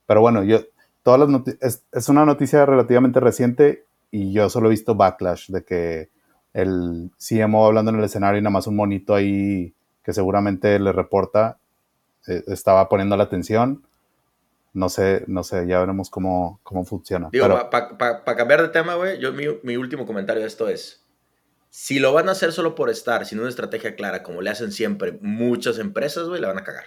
Pero 0.06 0.20
bueno, 0.20 0.43
yo, 0.43 0.61
todas 1.02 1.20
las 1.20 1.43
es, 1.61 1.84
es 1.93 2.08
una 2.08 2.25
noticia 2.25 2.67
relativamente 2.67 3.20
reciente 3.20 3.84
y 4.11 4.32
yo 4.32 4.49
solo 4.50 4.67
he 4.67 4.70
visto 4.70 4.94
backlash 4.94 5.50
de 5.50 5.64
que 5.64 6.08
el 6.52 7.11
CMO 7.19 7.67
hablando 7.67 7.90
en 7.90 7.99
el 7.99 8.05
escenario 8.05 8.38
y 8.38 8.43
nada 8.43 8.52
más 8.52 8.67
un 8.67 8.76
monito 8.76 9.14
ahí 9.14 9.75
que 10.02 10.12
seguramente 10.12 10.78
le 10.78 10.90
reporta 10.90 11.58
eh, 12.26 12.43
estaba 12.49 12.88
poniendo 12.88 13.17
la 13.17 13.25
atención. 13.25 13.82
No 14.76 14.90
sé, 14.90 15.25
no 15.26 15.43
sé, 15.43 15.67
ya 15.67 15.81
veremos 15.81 16.11
cómo, 16.11 16.61
cómo 16.62 16.84
funciona. 16.84 17.31
Digo, 17.32 17.49
para 17.70 18.37
cambiar 18.37 18.61
de 18.61 18.69
tema, 18.69 18.94
güey, 18.94 19.19
yo 19.19 19.32
mi, 19.32 19.46
mi, 19.62 19.78
último 19.78 20.05
comentario 20.05 20.43
de 20.43 20.49
esto 20.49 20.69
es, 20.69 21.02
si 21.70 21.99
lo 21.99 22.12
van 22.12 22.28
a 22.28 22.32
hacer 22.32 22.52
solo 22.52 22.75
por 22.75 22.90
estar, 22.90 23.25
sin 23.25 23.40
una 23.40 23.49
estrategia 23.49 23.96
clara, 23.96 24.23
como 24.23 24.43
le 24.43 24.50
hacen 24.50 24.73
siempre 24.73 25.19
muchas 25.23 25.78
empresas, 25.78 26.28
güey, 26.28 26.43
la 26.43 26.49
van 26.49 26.58
a 26.58 26.64
cagar. 26.64 26.84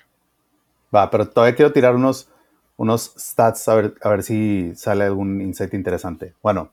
Va, 0.95 1.09
pero 1.09 1.27
todavía 1.27 1.55
quiero 1.55 1.71
tirar 1.71 1.95
unos, 1.95 2.29
unos 2.77 3.11
stats 3.17 3.67
a 3.67 3.73
ver, 3.73 3.95
a 4.03 4.09
ver 4.09 4.21
si 4.21 4.71
sale 4.75 5.05
algún 5.05 5.41
insight 5.41 5.73
interesante. 5.73 6.35
Bueno, 6.43 6.71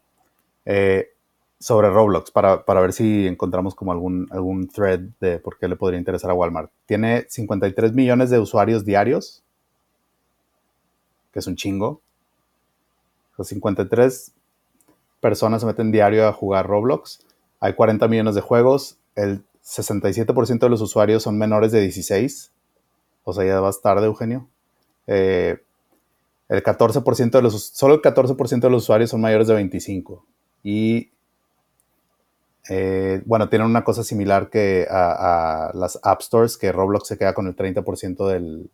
eh, 0.67 1.15
sobre 1.59 1.89
Roblox 1.89 2.31
para, 2.31 2.67
para, 2.67 2.83
ver 2.83 2.93
si 2.93 3.27
encontramos 3.27 3.75
como 3.75 3.91
algún, 3.91 4.29
algún 4.33 4.69
thread 4.69 5.01
de 5.19 5.39
por 5.39 5.59
qué 5.59 5.67
le 5.67 5.77
podría 5.77 5.99
interesar 5.99 6.31
a 6.31 6.35
Walmart. 6.35 6.71
Tiene 6.85 7.25
53 7.27 7.95
millones 7.95 8.29
de 8.29 8.39
usuarios 8.39 8.85
diarios, 8.85 9.46
que 11.37 11.41
es 11.41 11.47
un 11.47 11.57
chingo. 11.57 12.01
Los 13.37 13.49
53 13.49 14.33
personas 15.21 15.61
se 15.61 15.67
meten 15.67 15.93
diario 15.93 16.27
a 16.27 16.33
jugar 16.33 16.67
Roblox. 16.67 17.27
Hay 17.61 17.75
40 17.75 18.09
millones 18.09 18.35
de 18.35 18.41
juegos. 18.41 18.97
El 19.17 19.45
67% 19.63 20.59
de 20.61 20.69
los 20.71 20.81
usuarios 20.81 21.23
son 21.23 21.37
menores 21.37 21.73
de 21.73 21.83
16. 21.83 22.53
O 23.25 23.35
sea, 23.35 23.45
ya 23.45 23.61
vas 23.61 23.83
tarde, 23.83 24.07
Eugenio. 24.07 24.49
Eh, 25.07 25.61
el 26.49 26.63
14% 26.63 27.31
de 27.31 27.43
los, 27.43 27.63
solo 27.63 27.97
el 27.97 28.01
14% 28.01 28.61
de 28.61 28.71
los 28.71 28.85
usuarios 28.85 29.11
son 29.11 29.21
mayores 29.21 29.47
de 29.47 29.57
25. 29.57 30.25
Y 30.63 31.11
eh, 32.71 33.21
bueno, 33.27 33.51
tienen 33.51 33.69
una 33.69 33.85
cosa 33.85 34.05
similar 34.05 34.49
que 34.49 34.87
a, 34.91 35.71
las 35.75 36.01
App 36.03 36.23
Stores, 36.23 36.57
que 36.57 36.73
Roblox 36.73 37.09
se 37.09 37.19
queda 37.19 37.35
con 37.35 37.47
el 37.47 37.55
30% 37.55 38.27
del, 38.27 38.71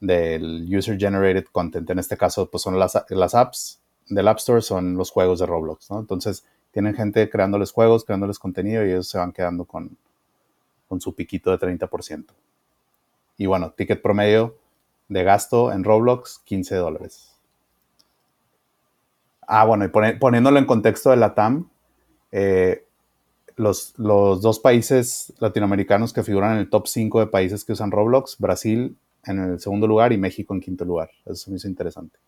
del 0.00 0.66
User 0.74 0.98
Generated 0.98 1.46
Content. 1.50 1.88
En 1.90 1.98
este 1.98 2.16
caso, 2.16 2.50
pues 2.50 2.62
son 2.62 2.78
las, 2.78 3.02
las 3.08 3.34
apps 3.34 3.80
del 4.08 4.28
App 4.28 4.38
Store, 4.38 4.62
son 4.62 4.96
los 4.96 5.10
juegos 5.10 5.38
de 5.40 5.46
Roblox. 5.46 5.90
Entonces, 5.90 6.44
tienen 6.70 6.94
gente 6.94 7.28
creándoles 7.28 7.72
juegos, 7.72 8.04
creándoles 8.04 8.38
contenido 8.38 8.84
y 8.84 8.90
ellos 8.90 9.08
se 9.08 9.18
van 9.18 9.32
quedando 9.32 9.64
con, 9.64 9.96
con 10.88 11.00
su 11.00 11.14
piquito 11.14 11.50
de 11.50 11.58
30%. 11.58 12.26
Y 13.36 13.46
bueno, 13.46 13.72
ticket 13.72 14.02
promedio 14.02 14.56
de 15.08 15.24
gasto 15.24 15.72
en 15.72 15.84
Roblox, 15.84 16.40
15 16.44 16.74
dólares. 16.76 17.34
Ah, 19.46 19.64
bueno, 19.64 19.86
y 19.86 19.88
poniéndolo 19.88 20.58
en 20.58 20.66
contexto 20.66 21.10
de 21.10 21.16
la 21.16 21.34
TAM, 21.34 21.70
eh, 22.32 22.84
los, 23.56 23.94
dos 23.96 24.60
países 24.60 25.32
latinoamericanos 25.38 26.12
que 26.12 26.22
figuran 26.22 26.52
en 26.52 26.58
el 26.58 26.70
top 26.70 26.86
5 26.86 27.20
de 27.20 27.26
países 27.26 27.64
que 27.64 27.72
usan 27.72 27.90
Roblox, 27.90 28.36
Brasil 28.38 28.96
en 29.28 29.38
el 29.40 29.60
segundo 29.60 29.86
lugar 29.86 30.12
y 30.12 30.18
México 30.18 30.54
en 30.54 30.60
quinto 30.60 30.84
lugar. 30.84 31.10
Eso 31.24 31.50
me 31.50 31.56
hizo 31.56 31.68
interesante. 31.68 32.18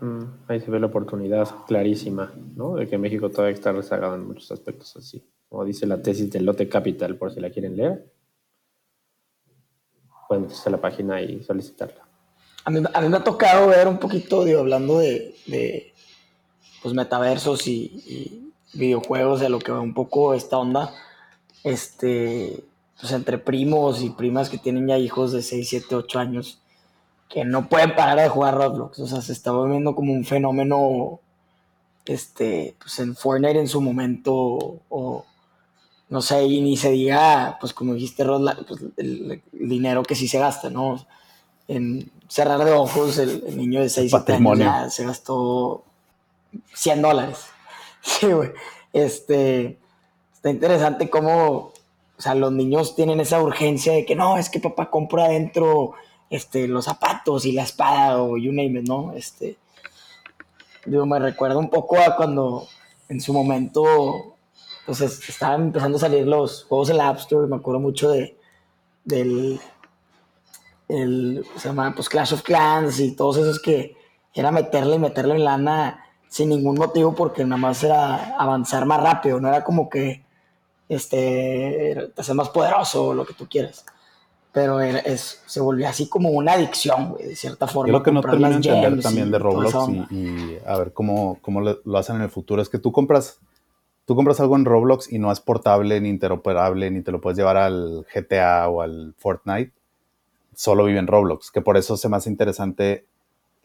Mm, 0.00 0.22
ahí 0.48 0.60
se 0.60 0.70
ve 0.70 0.78
la 0.80 0.86
oportunidad 0.86 1.48
clarísima, 1.66 2.32
¿no? 2.54 2.76
De 2.76 2.88
que 2.88 2.98
México 2.98 3.30
todavía 3.30 3.54
está 3.54 3.72
rezagado 3.72 4.14
en 4.14 4.26
muchos 4.26 4.50
aspectos 4.52 4.96
así. 4.96 5.22
Como 5.48 5.64
dice 5.64 5.86
la 5.86 6.02
tesis 6.02 6.30
del 6.30 6.44
Lote 6.44 6.68
Capital, 6.68 7.16
por 7.16 7.32
si 7.32 7.40
la 7.40 7.50
quieren 7.50 7.76
leer. 7.76 8.12
Pueden 10.28 10.44
irse 10.44 10.68
a 10.68 10.72
la 10.72 10.80
página 10.80 11.22
y 11.22 11.42
solicitarla. 11.42 12.06
A 12.64 12.70
mí, 12.70 12.80
me 12.80 13.16
ha 13.16 13.24
tocado 13.24 13.68
ver 13.68 13.88
un 13.88 13.98
poquito, 13.98 14.44
digo, 14.44 14.60
hablando 14.60 14.98
de, 14.98 15.34
de 15.46 15.94
pues, 16.82 16.94
metaversos 16.94 17.66
y 17.66 18.52
videojuegos, 18.74 19.40
de 19.40 19.48
lo 19.48 19.58
que 19.58 19.72
va 19.72 19.80
un 19.80 19.94
poco 19.94 20.34
esta 20.34 20.58
onda, 20.58 20.92
este, 21.64 22.64
pues 23.00 23.12
entre 23.12 23.38
primos 23.38 24.02
y 24.02 24.10
primas 24.10 24.48
que 24.48 24.58
tienen 24.58 24.88
ya 24.88 24.98
hijos 24.98 25.32
de 25.32 25.42
6, 25.42 25.68
7, 25.68 25.94
8 25.94 26.18
años, 26.18 26.60
que 27.28 27.44
no 27.44 27.68
pueden 27.68 27.94
parar 27.94 28.18
de 28.18 28.28
jugar 28.28 28.56
Roblox, 28.56 28.98
o 28.98 29.06
sea, 29.06 29.20
se 29.20 29.32
está 29.32 29.52
volviendo 29.52 29.94
como 29.94 30.12
un 30.12 30.24
fenómeno, 30.24 31.20
este, 32.06 32.74
pues 32.78 32.98
en 32.98 33.14
Fortnite 33.14 33.60
en 33.60 33.68
su 33.68 33.80
momento, 33.80 34.80
o 34.88 35.24
no 36.08 36.22
sé, 36.22 36.44
y 36.44 36.60
ni 36.60 36.76
se 36.76 36.90
diga, 36.90 37.58
pues 37.60 37.74
como 37.74 37.94
dijiste, 37.94 38.24
Rod, 38.24 38.48
pues, 38.66 38.80
el, 38.96 39.42
dinero 39.52 40.02
que 40.02 40.14
sí 40.14 40.26
se 40.26 40.38
gasta, 40.38 40.70
¿no? 40.70 41.06
En 41.68 42.10
cerrar 42.28 42.64
de 42.64 42.72
ojos, 42.72 43.18
el, 43.18 43.56
niño 43.56 43.82
de 43.82 43.90
6, 43.90 44.10
7 44.10 44.32
años 44.32 44.58
ya 44.58 44.90
se 44.90 45.04
gastó 45.04 45.84
100 46.74 47.02
dólares. 47.02 47.38
Sí, 48.00 48.28
güey. 48.28 48.52
Este, 48.92 49.76
está 50.32 50.50
interesante 50.50 51.10
cómo, 51.10 51.72
o 52.18 52.20
sea, 52.20 52.34
los 52.34 52.52
niños 52.52 52.96
tienen 52.96 53.20
esa 53.20 53.40
urgencia 53.40 53.92
de 53.92 54.04
que 54.04 54.16
no, 54.16 54.38
es 54.38 54.50
que 54.50 54.58
papá 54.58 54.90
compra 54.90 55.26
adentro 55.26 55.92
este, 56.30 56.66
los 56.66 56.86
zapatos 56.86 57.44
y 57.44 57.52
la 57.52 57.62
espada 57.62 58.20
o 58.20 58.36
you 58.36 58.50
name 58.50 58.80
it, 58.80 58.88
¿no? 58.88 59.12
Este, 59.12 59.56
digo, 60.84 61.06
me 61.06 61.20
recuerda 61.20 61.58
un 61.58 61.70
poco 61.70 61.96
a 61.98 62.16
cuando 62.16 62.66
en 63.08 63.20
su 63.20 63.32
momento 63.32 63.84
pues 64.84 65.00
estaban 65.00 65.64
empezando 65.64 65.98
a 65.98 66.00
salir 66.00 66.26
los 66.26 66.64
juegos 66.64 66.90
en 66.90 66.96
la 66.96 67.08
App 67.08 67.18
Store, 67.18 67.46
me 67.46 67.56
acuerdo 67.56 67.80
mucho 67.80 68.10
de 68.10 68.36
del 69.04 69.60
el, 70.88 71.44
se 71.56 71.68
llama 71.68 71.92
pues 71.94 72.08
Clash 72.08 72.34
of 72.34 72.42
Clans 72.42 72.98
y 72.98 73.14
todos 73.14 73.36
esos 73.36 73.60
que 73.60 73.96
era 74.34 74.50
meterle 74.50 74.96
y 74.96 74.98
meterle 74.98 75.34
en 75.36 75.44
lana 75.44 76.04
sin 76.28 76.48
ningún 76.48 76.76
motivo 76.76 77.14
porque 77.14 77.44
nada 77.44 77.58
más 77.58 77.82
era 77.84 78.36
avanzar 78.38 78.86
más 78.86 79.02
rápido, 79.02 79.40
no 79.40 79.48
era 79.48 79.62
como 79.62 79.88
que 79.88 80.24
este, 80.88 82.10
te 82.14 82.20
hace 82.20 82.34
más 82.34 82.48
poderoso 82.48 83.14
lo 83.14 83.24
que 83.26 83.34
tú 83.34 83.46
quieras. 83.48 83.84
Pero 84.52 84.80
es, 84.80 85.42
se 85.46 85.60
volvió 85.60 85.88
así 85.88 86.08
como 86.08 86.30
una 86.30 86.52
adicción, 86.52 87.14
de 87.18 87.36
cierta 87.36 87.66
forma. 87.66 87.92
lo 87.92 88.02
que 88.02 88.10
no 88.10 88.22
termino 88.22 88.48
de 88.48 88.56
entender 88.56 89.00
también 89.02 89.30
de 89.30 89.38
Roblox 89.38 89.90
y, 90.10 90.56
a 90.66 90.78
ver 90.78 90.92
cómo, 90.92 91.38
cómo 91.42 91.60
lo 91.60 91.98
hacen 91.98 92.16
en 92.16 92.22
el 92.22 92.30
futuro 92.30 92.62
es 92.62 92.68
que 92.68 92.78
tú 92.78 92.90
compras, 92.90 93.38
tú 94.06 94.16
compras 94.16 94.40
algo 94.40 94.56
en 94.56 94.64
Roblox 94.64 95.12
y 95.12 95.18
no 95.18 95.30
es 95.30 95.40
portable, 95.40 96.00
ni 96.00 96.08
interoperable, 96.08 96.90
ni 96.90 97.02
te 97.02 97.12
lo 97.12 97.20
puedes 97.20 97.36
llevar 97.36 97.58
al 97.58 98.06
GTA 98.12 98.68
o 98.68 98.80
al 98.80 99.14
Fortnite. 99.18 99.72
Solo 100.54 100.86
vive 100.86 100.98
en 100.98 101.06
Roblox, 101.06 101.50
que 101.50 101.60
por 101.60 101.76
eso 101.76 101.96
se 101.96 102.08
me 102.08 102.16
hace 102.16 102.30
interesante 102.30 103.04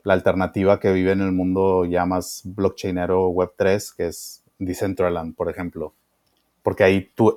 la 0.03 0.13
alternativa 0.13 0.81
que 0.81 0.91
vive 0.91 1.13
en 1.13 1.21
el 1.21 1.31
mundo 1.31 1.85
ya 1.85 2.05
más 2.05 2.41
blockchainero 2.43 3.29
Web3, 3.29 3.95
que 3.95 4.07
es 4.07 4.43
Decentraland, 4.59 5.33
por 5.33 5.49
ejemplo 5.49 5.93
porque 6.63 6.83
ahí 6.83 7.11
tú, 7.13 7.35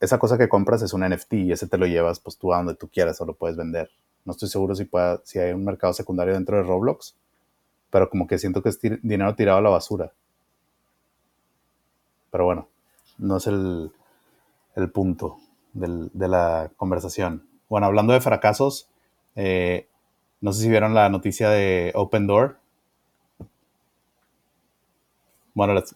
esa 0.00 0.18
cosa 0.18 0.38
que 0.38 0.48
compras 0.48 0.82
es 0.82 0.92
un 0.92 1.00
NFT 1.08 1.32
y 1.34 1.52
ese 1.52 1.66
te 1.66 1.78
lo 1.78 1.86
llevas 1.86 2.20
pues 2.20 2.38
tú 2.38 2.52
a 2.52 2.58
donde 2.58 2.76
tú 2.76 2.88
quieras 2.88 3.20
o 3.20 3.24
lo 3.24 3.34
puedes 3.34 3.56
vender. 3.56 3.90
No 4.24 4.32
estoy 4.32 4.48
seguro 4.48 4.74
si, 4.74 4.84
pueda, 4.84 5.20
si 5.24 5.38
hay 5.38 5.52
un 5.52 5.64
mercado 5.64 5.92
secundario 5.94 6.34
dentro 6.34 6.56
de 6.56 6.62
Roblox, 6.62 7.16
pero 7.90 8.08
como 8.10 8.26
que 8.26 8.38
siento 8.38 8.62
que 8.62 8.68
es 8.68 8.78
dinero 8.80 9.34
tirado 9.34 9.58
a 9.58 9.62
la 9.62 9.70
basura. 9.70 10.12
Pero 12.30 12.44
bueno, 12.44 12.68
no 13.18 13.38
es 13.38 13.46
el, 13.46 13.90
el 14.76 14.90
punto 14.90 15.38
del, 15.72 16.10
de 16.12 16.28
la 16.28 16.70
conversación. 16.76 17.46
Bueno, 17.68 17.86
hablando 17.86 18.12
de 18.12 18.20
fracasos, 18.20 18.88
eh, 19.36 19.88
no 20.40 20.52
sé 20.52 20.62
si 20.62 20.68
vieron 20.68 20.94
la 20.94 21.08
noticia 21.08 21.48
de 21.48 21.92
Open 21.94 22.26
Door. 22.26 22.58
Bueno, 25.54 25.74
les 25.74 25.94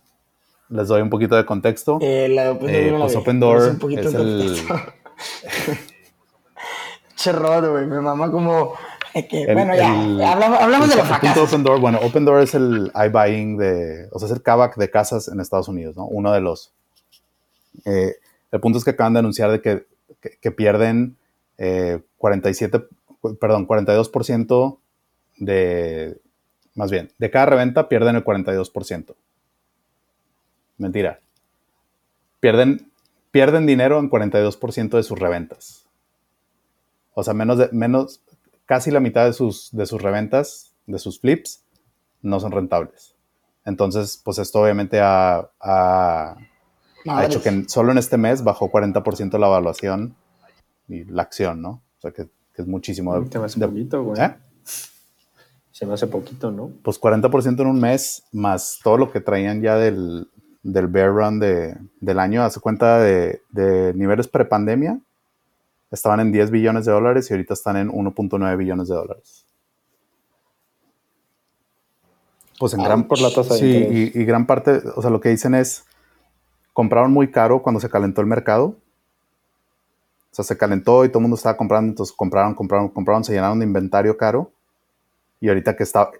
doy 0.68 1.02
un 1.02 1.10
poquito 1.10 1.36
de 1.36 1.44
contexto. 1.44 1.98
Eh, 2.00 2.28
la 2.28 2.52
Open 2.52 2.70
Door, 2.70 2.74
eh, 2.74 2.96
pues 2.98 3.16
Open 3.16 3.40
Door 3.40 3.76
es 3.90 4.14
el... 4.14 4.56
Cherror, 7.16 7.70
güey, 7.70 7.86
mi 7.86 8.00
mamá 8.00 8.30
como... 8.30 8.74
Que, 9.28 9.52
bueno, 9.52 9.74
ya, 9.74 9.88
hablamos, 10.32 10.60
hablamos 10.60 10.90
de 10.90 10.96
los 10.96 11.06
fracasos. 11.06 11.48
Open 11.48 11.64
Door, 11.64 11.80
bueno, 11.80 11.98
Open 12.02 12.24
Door 12.24 12.42
es 12.42 12.54
el 12.54 12.92
iBuying 12.94 13.56
de, 13.56 14.08
o 14.12 14.18
sea, 14.18 14.26
es 14.26 14.32
el 14.32 14.42
Kavak 14.42 14.76
de 14.76 14.90
casas 14.90 15.26
en 15.26 15.40
Estados 15.40 15.66
Unidos, 15.66 15.96
¿no? 15.96 16.06
Uno 16.06 16.30
de 16.30 16.40
los. 16.40 16.72
Eh, 17.84 18.14
el 18.52 18.60
punto 18.60 18.78
es 18.78 18.84
que 18.84 18.90
acaban 18.90 19.14
de 19.14 19.18
anunciar 19.18 19.50
de 19.50 19.60
que, 19.60 19.86
que, 20.40 20.50
pierden 20.52 21.16
47, 22.18 22.84
perdón, 23.40 23.66
42% 23.66 24.78
de, 25.38 26.20
más 26.74 26.90
bien, 26.90 27.10
de 27.18 27.30
cada 27.30 27.46
reventa 27.46 27.88
pierden 27.88 28.16
el 28.16 28.24
42%. 28.24 29.14
Mentira. 30.78 31.20
Pierden, 32.40 32.90
pierden 33.30 33.66
dinero 33.66 33.98
en 33.98 34.08
42% 34.08 34.96
de 34.96 35.02
sus 35.02 35.18
reventas. 35.18 35.86
O 37.14 37.22
sea, 37.24 37.34
menos 37.34 37.58
de, 37.58 37.68
menos, 37.72 38.22
casi 38.64 38.90
la 38.90 39.00
mitad 39.00 39.26
de 39.26 39.32
sus, 39.32 39.70
de 39.72 39.86
sus 39.86 40.00
reventas, 40.00 40.72
de 40.86 40.98
sus 40.98 41.20
flips, 41.20 41.64
no 42.22 42.38
son 42.40 42.52
rentables. 42.52 43.16
Entonces, 43.64 44.20
pues 44.24 44.38
esto 44.38 44.62
obviamente 44.62 45.00
ha, 45.00 45.50
ha, 45.60 46.36
hecho 47.24 47.42
que 47.42 47.64
solo 47.68 47.92
en 47.92 47.98
este 47.98 48.16
mes 48.16 48.42
bajó 48.42 48.70
40% 48.70 49.38
la 49.38 49.46
evaluación 49.46 50.14
y 50.88 51.04
la 51.04 51.22
acción, 51.22 51.60
¿no? 51.60 51.82
O 51.98 52.00
sea, 52.00 52.12
que, 52.12 52.28
es 52.54 52.66
muchísimo. 52.66 53.14
Se 53.30 53.38
me 53.38 53.44
hace 53.44 53.60
poquito, 53.60 54.02
güey. 54.02 54.20
¿Eh? 54.20 54.34
Se 55.70 55.86
me 55.86 55.94
hace 55.94 56.08
poquito, 56.08 56.50
¿no? 56.50 56.72
Pues 56.82 57.00
40% 57.00 57.60
en 57.60 57.66
un 57.66 57.80
mes, 57.80 58.24
más 58.32 58.80
todo 58.82 58.96
lo 58.96 59.12
que 59.12 59.20
traían 59.20 59.62
ya 59.62 59.76
del, 59.76 60.28
del 60.62 60.86
bear 60.86 61.10
run 61.10 61.38
de, 61.38 61.76
del 62.00 62.18
año, 62.18 62.42
hace 62.42 62.60
cuenta 62.60 62.98
de, 62.98 63.42
de 63.50 63.92
niveles 63.94 64.28
prepandemia, 64.28 64.98
estaban 65.90 66.20
en 66.20 66.32
10 66.32 66.50
billones 66.50 66.84
de 66.84 66.92
dólares 66.92 67.30
y 67.30 67.34
ahorita 67.34 67.54
están 67.54 67.76
en 67.76 67.90
1.9 67.90 68.56
billones 68.56 68.88
de 68.88 68.94
dólares. 68.94 69.46
Pues 72.58 72.74
en 72.74 72.82
gran 72.82 73.06
por 73.06 73.20
la 73.20 73.30
tasa 73.30 73.54
sí, 73.54 74.10
y, 74.14 74.24
gran 74.24 74.44
parte, 74.44 74.82
o 74.96 75.00
sea, 75.00 75.10
lo 75.10 75.20
que 75.20 75.28
dicen 75.28 75.54
es, 75.54 75.84
compraron 76.72 77.12
muy 77.12 77.30
caro 77.30 77.62
cuando 77.62 77.80
se 77.80 77.88
calentó 77.88 78.20
el 78.20 78.26
mercado. 78.26 78.76
O 80.30 80.34
sea, 80.34 80.44
se 80.44 80.58
calentó 80.58 81.04
y 81.04 81.08
todo 81.08 81.18
el 81.18 81.22
mundo 81.22 81.36
estaba 81.36 81.56
comprando, 81.56 81.90
entonces 81.90 82.14
compraron, 82.14 82.54
compraron, 82.54 82.88
compraron, 82.88 83.22
se 83.22 83.32
llenaron 83.32 83.60
de 83.60 83.64
inventario 83.64 84.16
caro. 84.16 84.50
Y 85.40 85.48
ahorita 85.48 85.76
que 85.76 85.84
está, 85.84 86.10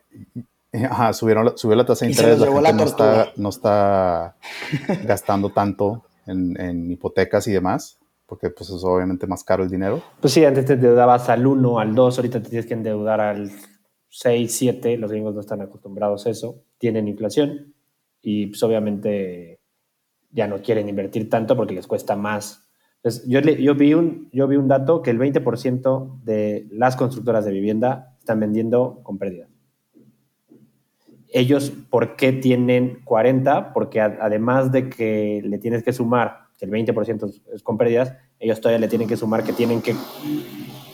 Ajá, 0.90 1.12
subieron, 1.12 1.56
subió 1.56 1.76
la 1.76 1.87
tasa 1.87 2.04
de 2.04 2.12
interés, 2.12 2.38
la 2.38 2.46
gente 2.46 2.72
no, 2.72 2.84
está, 2.84 3.32
no 3.37 3.48
está 3.48 4.37
gastando 5.04 5.50
tanto 5.50 6.04
en, 6.26 6.90
hipotecas 6.90 7.48
y 7.48 7.52
demás, 7.52 7.98
porque 8.26 8.50
pues 8.50 8.68
es 8.68 8.84
obviamente 8.84 9.26
más 9.26 9.44
caro 9.44 9.64
el 9.64 9.70
dinero. 9.70 10.02
Pues 10.20 10.34
sí, 10.34 10.44
antes 10.44 10.66
te 10.66 10.75
endeudabas 10.75 11.28
al 11.30 11.46
1, 11.46 11.78
al 11.78 11.94
2, 11.94 12.18
ahorita 12.18 12.42
te 12.42 12.50
tienes 12.50 12.66
que 12.66 12.75
endeudar 12.75 13.20
al 13.20 13.50
6, 14.10 14.54
7, 14.54 14.98
los 14.98 15.10
gringos 15.10 15.34
no 15.34 15.40
están 15.40 15.62
acostumbrados 15.62 16.26
a 16.26 16.30
eso, 16.30 16.62
tienen 16.76 17.08
inflación 17.08 17.75
y 18.20 18.48
pues 18.48 18.62
obviamente 18.62 19.60
ya 20.30 20.46
no 20.46 20.60
quieren 20.60 20.88
invertir 20.88 21.30
tanto 21.30 21.56
porque 21.56 21.75
les 21.75 21.87
cuesta 21.87 22.14
más. 22.14 22.68
Entonces, 22.96 23.26
yo, 23.26 23.40
yo, 23.40 23.75
vi 23.75 23.94
un, 23.94 24.28
yo 24.32 24.46
vi 24.48 24.56
un 24.56 24.68
dato 24.68 25.00
que 25.00 25.10
el 25.10 25.18
20% 25.18 26.20
de 26.25 26.66
las 26.72 26.96
constructoras 26.96 27.44
de 27.46 27.52
vivienda 27.52 28.16
están 28.18 28.40
vendiendo 28.40 29.00
con 29.02 29.16
pérdida 29.16 29.48
ellos, 31.30 31.73
¿por 31.90 32.16
qué 32.16 32.32
tienen 32.32 33.00
40? 33.04 33.73
Porque 33.73 34.00
además 34.00 34.73
de 34.73 34.88
que 34.88 35.42
le 35.44 35.58
tienes 35.58 35.82
que 35.82 35.92
sumar 35.92 36.49
que 36.58 36.64
el 36.64 36.70
20% 36.73 37.40
es 37.54 37.62
con 37.62 37.78
pérdidas, 37.78 38.14
ellos 38.40 38.61
todavía 38.61 38.80
le 38.80 38.88
tienen 38.88 39.08
que 39.08 39.16
sumar 39.16 39.44
que 39.44 39.52
tienen 39.52 39.80
que, 39.80 39.94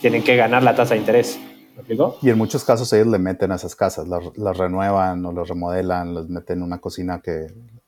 tienen 0.01 0.23
que 0.23 0.35
ganar 0.35 0.63
la 0.63 0.75
tasa 0.75 0.93
de 0.93 0.99
interés. 0.99 1.39
¿Me 1.73 1.81
explico? 1.81 2.17
Y 2.21 2.29
en 2.29 2.37
muchos 2.37 2.63
casos 2.63 2.91
ellos 2.93 3.07
le 3.07 3.19
meten 3.19 3.51
a 3.51 3.55
esas 3.55 3.75
casas, 3.75 4.07
las, 4.07 4.57
renuevan 4.57 5.25
o 5.25 5.31
las 5.31 5.47
remodelan, 5.47 6.13
les 6.13 6.29
meten 6.29 6.61
una 6.61 6.77
cocina 6.79 7.21
que 7.21 7.47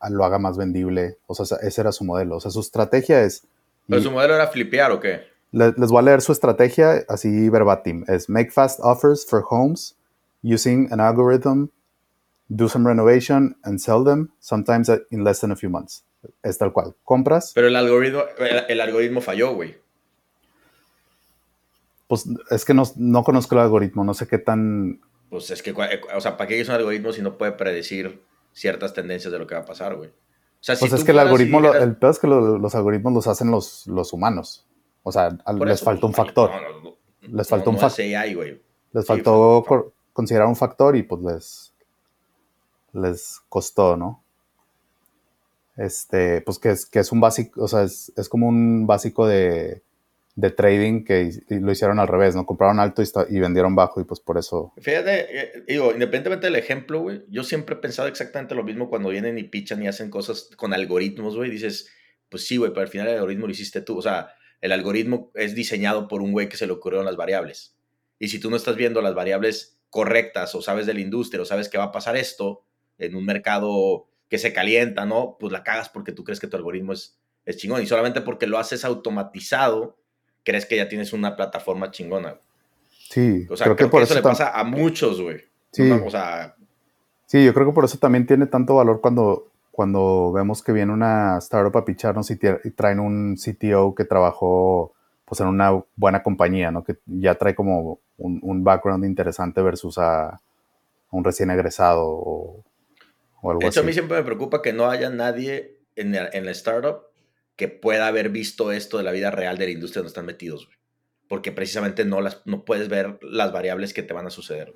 lo 0.10 0.25
haga 0.25 0.39
más 0.39 0.58
vendible. 0.58 1.18
O 1.27 1.36
sea, 1.36 1.58
ese 1.62 1.82
era 1.82 1.92
su 1.92 2.04
modelo. 2.04 2.38
O 2.38 2.39
sea, 2.39 2.51
su 2.51 2.60
estrategia 2.60 3.24
es... 3.24 3.48
¿Pero 3.88 4.01
su 4.01 4.12
modelo 4.12 4.36
era 4.36 4.48
flipear 4.48 4.92
o 4.92 5.00
qué? 5.00 5.22
Les, 5.51 5.77
les 5.77 5.89
voy 5.89 6.00
a 6.00 6.01
leer 6.01 6.22
su 6.22 6.34
estrategia 6.34 7.06
así 7.08 7.50
verbatim. 7.50 8.04
Es 8.08 8.27
make 8.27 8.51
fast 8.51 8.80
offers 8.84 9.25
for 9.25 9.44
homes 9.50 9.96
using 10.44 10.92
an 10.92 11.00
algorithm 11.00 11.70
do 12.50 12.68
some 12.68 12.88
renovation 12.88 13.56
and 13.63 13.80
sell 13.80 14.04
them, 14.04 14.32
sometimes 14.39 14.89
in 15.12 15.24
less 15.24 15.42
than 15.42 15.51
a 15.51 15.56
few 15.56 15.70
months. 15.70 16.04
Es 16.44 16.58
tal 16.58 16.72
cual. 16.74 16.96
Compras. 17.04 17.51
Pero 17.54 17.68
el 17.68 17.75
algoritmo, 17.75 18.24
el, 18.68 18.82
algoritmo 18.82 19.22
falló, 19.22 19.54
güey. 19.54 19.77
Pues 22.08 22.25
es 22.50 22.66
que 22.66 22.74
no, 22.74 22.84
no, 22.96 23.24
conozco 23.24 23.56
el 23.56 23.62
algoritmo, 23.62 24.04
no 24.04 24.13
sé 24.13 24.27
qué 24.27 24.38
tan. 24.38 25.01
Pues 25.30 25.51
es 25.51 25.62
que, 25.62 25.74
o 25.74 26.22
sea, 26.22 26.38
¿para 26.38 26.48
qué 26.48 26.60
es 26.60 26.70
un 26.70 26.75
algoritmo 26.75 27.12
si 27.12 27.22
no 27.22 27.38
puede 27.38 27.51
predecir 27.51 28.22
ciertas 28.54 28.94
tendencias 28.94 29.32
de 29.32 29.39
lo 29.39 29.46
que 29.46 29.56
va 29.56 29.62
a 29.62 29.66
pasar, 29.66 29.96
güey? 29.96 30.10
O 30.10 30.63
sea, 30.68 30.75
pues 30.77 30.94
es 30.94 31.04
que 31.04 31.12
el 31.12 31.20
algoritmo, 31.20 31.60
el 31.74 31.96
peor 31.98 32.12
es 32.12 32.20
que 32.20 32.27
los 32.27 32.75
algoritmos 32.75 33.13
los 33.13 33.27
hacen 33.27 33.51
los, 33.51 33.86
los 33.88 34.13
humanos. 34.13 34.66
O 35.04 35.12
sea, 35.12 35.38
les 35.66 35.82
faltó 35.82 36.08
un 36.08 36.13
factor. 36.13 36.51
les 37.22 37.48
faltó 37.48 37.70
un 37.70 37.77
factor. 37.77 38.62
Les 38.92 39.06
faltó 39.06 39.94
considerar 40.13 40.48
un 40.48 40.56
factor 40.56 40.96
y 40.96 41.04
pues 41.04 41.22
les, 41.22 41.67
les 42.98 43.42
costó, 43.50 43.96
¿no? 43.98 44.24
Este, 45.77 46.42
pues 46.42 46.58
que 46.60 46.72
es, 46.72 46.86
que 46.86 47.00
es 47.00 47.12
un 47.12 47.20
básico, 47.20 47.63
o 47.63 47.68
sea, 47.68 47.84
es, 47.84 48.12
como 48.30 48.48
un 48.48 48.88
básico 48.88 49.27
de, 49.27 49.84
de 50.36 50.50
trading 50.50 51.04
que 51.04 51.32
lo 51.50 51.72
hicieron 51.72 52.00
al 52.00 52.08
revés, 52.08 52.36
¿no? 52.36 52.46
Compraron 52.46 52.80
alto 52.80 53.04
y, 53.30 53.39
vendieron 53.39 53.75
bajo 53.75 54.01
y 54.01 54.04
pues 54.04 54.20
por 54.20 54.39
eso. 54.39 54.74
Fíjate, 54.77 55.39
eh, 55.39 55.63
digo, 55.68 55.92
independientemente 55.92 56.48
del 56.48 56.56
ejemplo, 56.56 57.01
güey, 57.01 57.22
yo 57.30 57.44
siempre 57.44 57.75
he 57.75 57.80
pensado 57.80 58.08
exactamente 58.08 58.56
lo 58.56 58.63
mismo 58.63 58.89
cuando 58.89 59.10
vienen 59.10 59.38
y 59.38 59.44
pichan 59.44 59.84
y 59.84 59.88
hacen 59.88 60.10
cosas 60.10 60.50
con 60.58 60.74
algoritmos, 60.74 61.36
güey, 61.36 61.51
dices, 61.51 61.89
pues 62.30 62.48
sí, 62.48 62.58
güey, 62.58 62.72
pero 62.72 62.82
al 62.82 62.88
final 62.88 63.08
el 63.08 63.16
algoritmo 63.16 63.46
lo 63.46 63.51
hiciste 63.51 63.82
tú, 63.82 64.00
o 64.00 64.01
sea, 64.01 64.30
el 64.62 64.72
algoritmo 64.72 65.32
es 65.36 65.54
diseñado 65.54 66.08
por 66.08 66.22
un 66.22 66.32
güey 66.32 66.50
que 66.50 66.58
se 66.58 66.66
le 66.66 66.74
ocurrieron 66.74 67.06
las 67.06 67.18
variables. 67.18 67.75
Y 68.20 68.30
si 68.30 68.39
tú 68.39 68.50
no 68.50 68.56
estás 68.56 68.75
viendo 68.75 69.01
las 69.01 69.13
variables 69.13 69.80
correctas 69.89 70.56
o 70.56 70.62
sabes 70.62 70.86
de 70.86 70.94
la 70.94 71.01
industria 71.01 71.42
o 71.42 71.46
sabes 71.46 71.70
que 71.70 71.77
va 71.77 71.86
a 71.86 71.92
pasar 71.92 72.18
esto, 72.18 72.67
en 72.98 73.16
un 73.16 73.25
mercado 73.25 74.08
que 74.30 74.38
se 74.38 74.54
calienta, 74.54 75.06
¿no? 75.06 75.38
Pues 75.39 75.51
la 75.51 75.63
cagas 75.63 75.89
porque 75.89 76.12
tú 76.12 76.24
crees 76.24 76.39
que 76.39 76.48
tu 76.48 76.58
algoritmo 76.58 76.94
es, 76.94 77.18
es 77.46 77.58
chingón. 77.58 77.82
Y 77.82 77.86
solamente 77.86 78.22
porque 78.22 78.48
lo 78.48 78.58
haces 78.58 78.84
automatizado, 78.84 79.98
crees 80.44 80.66
que 80.66 80.77
ya 80.77 80.89
tienes 80.89 81.13
una 81.13 81.36
plataforma 81.36 81.92
chingona. 81.92 82.38
Sí, 83.10 83.48
o 83.50 83.56
sea, 83.56 83.66
creo, 83.66 83.75
que, 83.75 83.88
por 83.88 84.01
eso, 84.01 84.13
le 84.13 84.22
pasa 84.22 84.51
a 84.51 84.63
muchos, 84.63 85.22
güey. 85.22 85.42
Sí. 85.72 85.89
o 85.89 86.10
sea, 86.10 86.56
sí, 87.25 87.44
yo 87.44 87.54
creo 87.54 87.68
que 87.68 87.74
por 87.74 87.86
eso 87.86 87.98
también 87.98 88.25
tiene 88.25 88.48
tanto 88.48 88.75
valor 88.75 89.00
cuando, 89.00 89.51
cuando 89.72 90.32
vemos 90.32 90.63
que 90.63 90.72
viene 90.72 90.92
una 90.92 91.38
startup 91.38 91.77
a 91.77 91.86
picharnos 91.86 92.32
y, 92.32 92.38
traen 92.75 93.00
un 93.00 93.36
CTO 93.36 93.94
que 93.96 94.06
trabajó 94.06 94.94
pues 95.25 95.42
en 95.42 95.48
una 95.48 95.84
buena 95.96 96.24
compañía, 96.24 96.72
¿no? 96.72 96.84
Que 96.84 96.98
ya 97.06 97.36
trae 97.36 97.54
como 97.54 98.00
un, 98.18 98.63
background 98.63 99.06
interesante 99.06 99.62
versus 99.62 99.98
a, 99.98 100.42
un 101.12 101.24
recién 101.24 101.51
egresado 101.51 102.06
o, 102.08 102.63
algo 103.44 103.62
Eso 103.62 103.82
a 103.82 103.84
mí 103.84 103.94
siempre 103.94 104.17
me 104.17 104.24
preocupa 104.24 104.62
que 104.62 104.74
no 104.74 104.89
haya 104.89 105.10
nadie 105.10 105.79
en 105.96 106.12
la, 106.12 106.29
en 106.32 106.46
la 106.46 106.51
startup 106.51 107.08
que 107.56 107.67
pueda 107.67 108.08
haber 108.08 108.29
visto 108.29 108.72
esto 108.72 108.98
de 108.98 109.03
la 109.03 109.12
vida 109.12 109.32
real 109.32 109.58
de 109.58 109.65
la 109.65 109.72
industria 109.72 110.01
donde 110.01 110.10
están 110.10 110.25
metidos, 110.25 110.67
güey. 110.67 110.77
Porque 111.27 111.51
precisamente 111.51 112.06
no, 112.06 112.22
las, 112.22 112.41
no 112.46 112.63
puedes 112.63 112.88
ver 112.88 113.20
las 113.22 113.51
variables 113.51 113.94
que 113.94 114.03
te 114.03 114.13
van 114.13 114.27
a 114.27 114.29
suceder. 114.29 114.74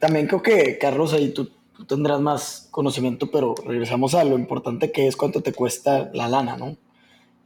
También 0.00 0.26
creo 0.26 0.42
que, 0.42 0.78
Carlos, 0.78 1.12
ahí 1.12 1.30
tú, 1.30 1.50
tendrás 1.86 2.20
más 2.20 2.68
conocimiento, 2.70 3.30
pero 3.30 3.54
regresamos 3.64 4.14
a 4.14 4.24
lo 4.24 4.36
importante 4.38 4.90
que 4.90 5.06
es 5.06 5.16
cuánto 5.16 5.42
te 5.42 5.52
cuesta 5.52 6.10
la 6.14 6.28
lana, 6.28 6.56
¿no? 6.56 6.76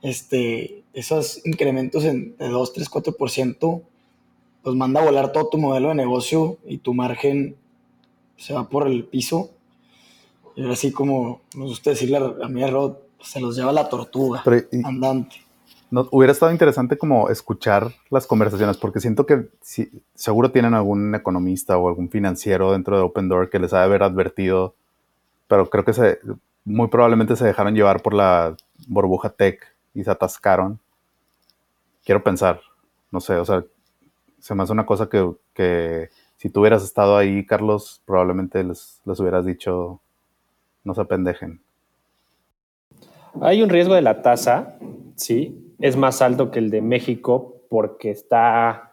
Este, 0.03 0.85
esos 0.93 1.45
incrementos 1.45 2.05
en, 2.05 2.37
de 2.37 2.49
2, 2.49 2.73
3, 2.73 2.91
4%, 2.91 3.83
pues 4.63 4.77
manda 4.77 5.01
a 5.01 5.05
volar 5.05 5.33
todo 5.33 5.49
tu 5.49 5.59
modelo 5.59 5.89
de 5.89 5.95
negocio 5.95 6.59
y 6.65 6.79
tu 6.79 6.95
margen 6.95 7.57
se 8.37 8.55
va 8.55 8.69
por 8.69 8.87
el 8.87 9.05
piso. 9.05 9.51
Y 10.57 10.63
ahora 10.63 10.77
sí, 10.77 10.93
como 10.93 11.43
nos 11.57 11.71
gusta 11.71 11.91
decirle 11.91 12.19
a 12.19 12.49
mí, 12.49 12.65
Rod, 12.67 12.97
se 13.21 13.41
los 13.41 13.57
lleva 13.57 13.73
la 13.73 13.89
tortuga 13.89 14.43
andante. 14.85 15.45
No, 15.91 16.09
hubiera 16.11 16.33
estado 16.33 16.51
interesante 16.53 16.99
como 16.99 17.29
escuchar 17.29 17.93
las 18.11 18.27
conversaciones, 18.27 18.77
porque 18.77 19.01
siento 19.01 19.27
que 19.27 19.49
seguro 20.15 20.51
tienen 20.51 20.75
algún 20.75 21.15
economista 21.15 21.79
o 21.79 21.89
algún 21.89 22.11
financiero 22.11 22.73
dentro 22.73 22.97
de 22.97 23.03
Open 23.03 23.29
Door 23.29 23.51
que 23.51 23.59
les 23.59 23.73
ha 23.73 23.79
de 23.79 23.85
haber 23.85 24.03
advertido, 24.03 24.75
pero 25.47 25.71
creo 25.71 25.85
que 25.85 25.93
se, 25.93 26.19
muy 26.65 26.89
probablemente 26.89 27.37
se 27.37 27.45
dejaron 27.45 27.75
llevar 27.75 28.03
por 28.03 28.15
la 28.15 28.57
burbuja 28.89 29.31
tech 29.31 29.61
y 29.95 30.03
se 30.03 30.11
atascaron. 30.11 30.81
Quiero 32.05 32.25
pensar, 32.25 32.61
no 33.11 33.21
sé, 33.21 33.37
o 33.37 33.45
sea, 33.45 33.65
se 34.41 34.55
me 34.55 34.63
hace 34.63 34.73
una 34.73 34.87
cosa 34.87 35.09
que, 35.09 35.31
que 35.55 36.11
si 36.45 36.51
tú 36.51 36.61
hubieras 36.61 36.85
estado 36.85 37.17
ahí, 37.17 37.47
Carlos, 37.47 38.03
probablemente 38.05 38.63
les, 38.63 39.01
hubieras 39.07 39.47
dicho, 39.47 40.03
no 40.85 40.93
se 40.93 41.03
pendejen. 41.07 41.63
Hay 43.41 43.63
un 43.63 43.71
riesgo 43.71 43.95
de 43.95 44.03
la 44.03 44.21
tasa, 44.21 44.77
sí, 45.17 45.75
es 45.81 45.97
más 45.97 46.21
alto 46.21 46.51
que 46.51 46.59
el 46.59 46.69
de 46.69 46.83
México 46.83 47.63
porque 47.71 48.11
está 48.11 48.93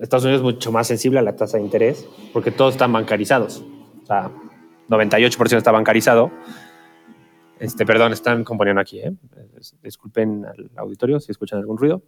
Estados 0.00 0.26
Unidos 0.26 0.42
es 0.42 0.44
mucho 0.44 0.70
más 0.70 0.86
sensible 0.86 1.18
a 1.18 1.22
la 1.22 1.34
tasa 1.34 1.56
de 1.56 1.64
interés 1.64 2.06
porque 2.32 2.52
todos 2.52 2.74
están 2.74 2.92
bancarizados. 2.92 3.64
O 4.04 4.06
sea, 4.06 4.30
98% 4.88 5.56
está 5.56 5.72
bancarizado. 5.72 6.30
Este, 7.58 7.84
perdón, 7.84 8.12
están 8.12 8.44
componiendo 8.44 8.80
aquí. 8.80 9.00
¿eh? 9.00 9.12
Disculpen 9.82 10.44
al 10.44 10.70
auditorio 10.76 11.18
si 11.18 11.32
escuchan 11.32 11.58
algún 11.58 11.78
ruido. 11.78 12.00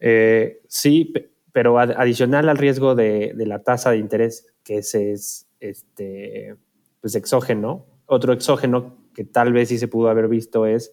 Eh, 0.00 0.62
sí, 0.66 1.12
pero 1.56 1.78
adicional 1.78 2.50
al 2.50 2.58
riesgo 2.58 2.94
de, 2.94 3.32
la 3.34 3.62
tasa 3.62 3.90
de 3.90 3.96
interés, 3.96 4.46
que 4.62 4.76
ese 4.76 5.12
es 5.12 5.46
este, 5.58 6.54
pues 7.00 7.14
exógeno, 7.14 7.86
otro 8.04 8.34
exógeno 8.34 8.98
que 9.14 9.24
tal 9.24 9.54
vez 9.54 9.70
sí 9.70 9.78
se 9.78 9.88
pudo 9.88 10.10
haber 10.10 10.28
visto 10.28 10.66
es 10.66 10.92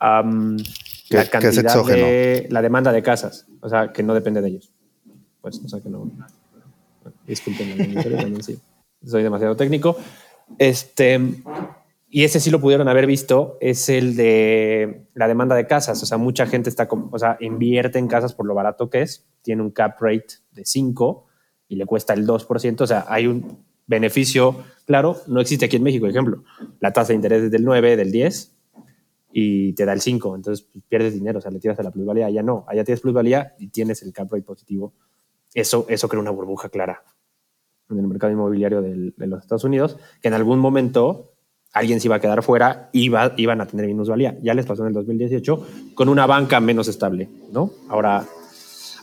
la 0.00 1.26
cantidad 1.30 1.84
de 1.84 2.46
la 2.48 2.62
demanda 2.62 2.92
de 2.92 3.02
casas, 3.02 3.46
o 3.60 3.68
sea, 3.68 3.92
que 3.92 4.02
no 4.02 4.14
depende 4.14 4.40
de 4.40 4.48
ellos. 4.48 4.72
Pues, 5.42 5.60
o 5.62 5.68
sea, 5.68 5.82
que 5.82 5.90
no. 5.90 6.10
Disculpen, 7.26 7.76
también 8.02 8.42
sí. 8.42 8.58
Soy 9.04 9.22
demasiado 9.22 9.54
técnico. 9.54 9.98
Este, 10.56 11.20
y 12.16 12.22
ese 12.22 12.38
sí 12.38 12.52
lo 12.52 12.60
pudieron 12.60 12.86
haber 12.86 13.08
visto, 13.08 13.58
es 13.60 13.88
el 13.88 14.14
de 14.14 15.08
la 15.14 15.26
demanda 15.26 15.56
de 15.56 15.66
casas. 15.66 16.00
O 16.00 16.06
sea, 16.06 16.16
mucha 16.16 16.46
gente 16.46 16.70
está, 16.70 16.88
o 16.88 17.18
sea, 17.18 17.36
invierte 17.40 17.98
en 17.98 18.06
casas 18.06 18.34
por 18.34 18.46
lo 18.46 18.54
barato 18.54 18.88
que 18.88 19.02
es, 19.02 19.26
tiene 19.42 19.62
un 19.62 19.72
cap 19.72 19.96
rate 19.98 20.36
de 20.52 20.64
5 20.64 21.26
y 21.66 21.74
le 21.74 21.86
cuesta 21.86 22.14
el 22.14 22.24
2%. 22.24 22.80
O 22.82 22.86
sea, 22.86 23.04
hay 23.08 23.26
un 23.26 23.64
beneficio, 23.88 24.62
claro, 24.86 25.16
no 25.26 25.40
existe 25.40 25.64
aquí 25.64 25.74
en 25.74 25.82
México, 25.82 26.02
por 26.02 26.10
ejemplo. 26.10 26.44
La 26.78 26.92
tasa 26.92 27.08
de 27.08 27.16
interés 27.16 27.42
es 27.42 27.50
del 27.50 27.64
9, 27.64 27.96
del 27.96 28.12
10 28.12 28.54
y 29.32 29.72
te 29.72 29.84
da 29.84 29.92
el 29.92 30.00
5, 30.00 30.36
entonces 30.36 30.68
pues, 30.72 30.84
pierdes 30.88 31.14
dinero, 31.14 31.40
o 31.40 31.42
sea, 31.42 31.50
le 31.50 31.58
tiras 31.58 31.80
a 31.80 31.82
la 31.82 31.90
plusvalía, 31.90 32.26
allá 32.26 32.44
no, 32.44 32.64
allá 32.68 32.84
tienes 32.84 33.00
plusvalía 33.00 33.56
y 33.58 33.70
tienes 33.70 34.04
el 34.04 34.12
cap 34.12 34.30
rate 34.30 34.44
positivo. 34.44 34.94
Eso, 35.52 35.86
eso 35.88 36.08
crea 36.08 36.20
una 36.20 36.30
burbuja 36.30 36.68
clara 36.68 37.02
en 37.90 37.98
el 37.98 38.06
mercado 38.06 38.32
inmobiliario 38.32 38.82
de 38.82 39.26
los 39.26 39.42
Estados 39.42 39.64
Unidos, 39.64 39.98
que 40.22 40.28
en 40.28 40.34
algún 40.34 40.60
momento 40.60 41.33
alguien 41.74 42.00
se 42.00 42.08
iba 42.08 42.16
a 42.16 42.20
quedar 42.20 42.42
fuera 42.42 42.88
y 42.92 43.04
iba, 43.04 43.34
iban 43.36 43.60
a 43.60 43.66
tener 43.66 43.86
minusvalía. 43.86 44.38
Ya 44.42 44.54
les 44.54 44.64
pasó 44.64 44.82
en 44.82 44.88
el 44.88 44.94
2018 44.94 45.66
con 45.94 46.08
una 46.08 46.24
banca 46.26 46.60
menos 46.60 46.88
estable, 46.88 47.28
¿no? 47.52 47.70
Ahora, 47.88 48.24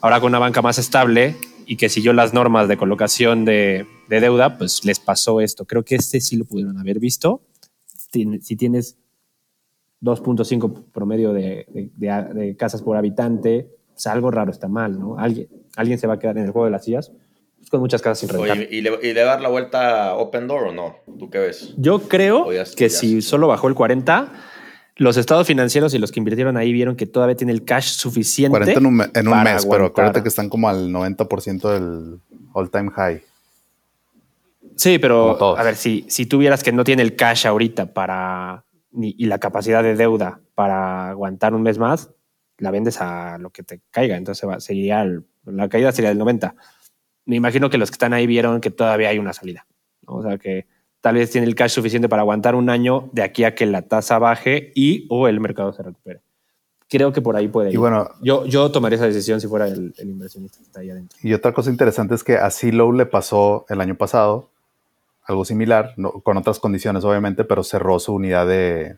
ahora 0.01 0.19
con 0.19 0.29
una 0.29 0.39
banca 0.39 0.62
más 0.62 0.79
estable, 0.79 1.36
y 1.71 1.77
que 1.77 1.88
siguió 1.88 2.12
las 2.12 2.34
normas 2.34 2.67
de 2.67 2.75
colocación 2.75 3.45
de, 3.45 3.86
deuda, 4.10 4.57
pues 4.57 4.84
les 4.84 4.99
pasó 4.99 5.39
esto. 5.39 5.65
Creo 5.65 5.86
que 5.86 5.95
este 5.95 6.19
sí 6.19 6.36
lo 6.36 6.43
pudieron 6.43 6.77
haber 6.77 6.99
visto. 6.99 7.43
Si 7.86 8.55
tienes 8.57 8.97
2.5 10.01 10.91
promedio 10.91 11.31
de, 11.31 12.55
casas 12.57 12.81
por 12.81 12.97
habitante, 12.97 13.69
pues 13.93 14.05
algo 14.07 14.31
raro 14.31 14.51
está 14.51 14.67
mal, 14.67 14.99
¿no? 14.99 15.17
Alguien, 15.17 15.47
alguien 15.77 15.97
se 15.97 16.07
va 16.07 16.15
a 16.15 16.19
quedar 16.19 16.38
en 16.38 16.43
el 16.43 16.51
juego 16.51 16.65
de 16.65 16.71
las 16.71 16.84
sillas 16.84 17.13
con 17.71 17.79
muchas 17.79 18.01
casas 18.01 18.19
sin 18.19 18.29
rentar. 18.29 18.57
¿y, 18.57 18.81
le, 18.81 18.99
¿y, 19.01 19.13
le, 19.13 19.21
dar 19.21 19.41
la 19.41 19.49
vuelta 19.49 20.10
a 20.10 20.15
Open 20.15 20.47
Door 20.47 20.67
o 20.67 20.71
no? 20.73 20.97
¿Tú 21.17 21.29
qué 21.29 21.39
ves? 21.39 21.73
Yo 21.77 22.01
creo 22.01 22.47
que 22.75 22.89
si 22.89 23.21
solo 23.21 23.47
bajó 23.47 23.67
el 23.69 23.73
40, 23.73 24.31
los 24.97 25.17
estados 25.17 25.47
financieros 25.47 25.93
y 25.93 25.97
los 25.97 26.12
que 26.12 26.19
invirtieron 26.19 26.57
ahí 26.57 26.73
vieron 26.73 26.95
que 26.95 27.07
todavía 27.07 27.36
tiene 27.36 27.53
el 27.53 27.63
cash 27.63 27.88
suficiente. 27.93 28.51
40 28.51 28.79
en 28.79 28.86
un, 29.27 29.43
mes, 29.43 29.65
pero 29.65 29.86
acuérdate 29.86 30.21
que 30.21 30.29
están 30.29 30.49
como 30.49 30.69
al 30.69 30.91
90% 30.91 31.73
del 31.73 32.19
all 32.53 32.69
time 32.69 32.91
high. 32.91 33.23
Sí, 34.75 34.99
pero 34.99 35.57
a 35.57 35.63
ver, 35.63 35.75
si, 35.75 36.05
si 36.10 36.25
tuvieras 36.25 36.63
que 36.63 36.71
no 36.71 36.84
tiene 36.84 37.01
el 37.01 37.15
cash 37.15 37.47
ahorita 37.47 37.93
para 37.93 38.65
y 38.93 39.25
la 39.25 39.39
capacidad 39.39 39.81
de 39.81 39.95
deuda 39.95 40.41
para 40.53 41.12
aguantar 41.12 41.53
un 41.53 41.62
mes 41.62 41.77
más, 41.77 42.10
la 42.57 42.71
vendes 42.71 42.99
a 42.99 43.38
lo 43.38 43.49
que 43.51 43.63
te 43.63 43.79
caiga. 43.91 44.17
Entonces 44.17 44.47
va, 44.47 44.60
seguiría 44.60 45.05
la 45.45 45.69
caída 45.69 45.91
sería 45.91 46.10
del 46.10 46.17
90. 46.17 46.55
Me 47.25 47.36
imagino 47.36 47.69
que 47.69 47.77
los 47.77 47.89
que 47.89 47.95
están 47.95 48.13
ahí 48.13 48.27
vieron 48.27 48.62
que 48.62 48.71
todavía 48.71 49.10
hay 49.10 49.19
una 49.19 49.34
salida. 49.34 49.65
O 50.05 50.21
sea 50.23 50.38
que 50.38 50.65
tal 51.01 51.15
vez 51.15 51.31
tiene 51.31 51.47
el 51.47 51.55
cash 51.55 51.71
suficiente 51.71 52.10
para 52.10 52.21
aguantar 52.21 52.55
un 52.55 52.69
año 52.69 53.10
de 53.12 53.23
aquí 53.23 53.43
a 53.43 53.55
que 53.55 53.65
la 53.65 53.84
tasa 53.84 54.19
baje 54.19 54.71
y 54.75 55.07
o 55.10 55.27
el 55.27 55.39
mercado 55.39 55.73
se 55.73 55.84
recupere. 55.84 56.21
Creo 56.89 57.13
que 57.13 57.21
por 57.21 57.36
ahí 57.36 57.47
puede 57.47 57.69
ir. 57.69 57.75
Y 57.75 57.77
bueno, 57.77 58.10
yo, 58.21 58.45
yo 58.45 58.69
tomaría 58.71 58.97
esa 58.97 59.05
decisión 59.05 59.39
si 59.39 59.47
fuera 59.47 59.67
el, 59.67 59.93
inversionista 59.99 60.57
que 60.57 60.63
está 60.63 60.79
ahí 60.81 60.89
adentro. 60.89 61.17
Y 61.23 61.34
otra 61.34 61.53
cosa 61.53 61.69
interesante 61.69 62.15
es 62.15 62.23
que 62.23 62.36
a 62.36 62.49
Silo 62.49 62.91
le 62.91 63.05
pasó 63.05 63.65
el 63.69 63.79
año 63.79 63.95
pasado 63.95 64.49
algo 65.23 65.45
similar, 65.45 65.93
con 66.23 66.38
otras 66.38 66.60
condiciones 66.60 67.03
obviamente, 67.03 67.43
pero 67.43 67.63
cerró 67.63 67.99
su 67.99 68.13
unidad 68.13 68.47
de, 68.47 68.97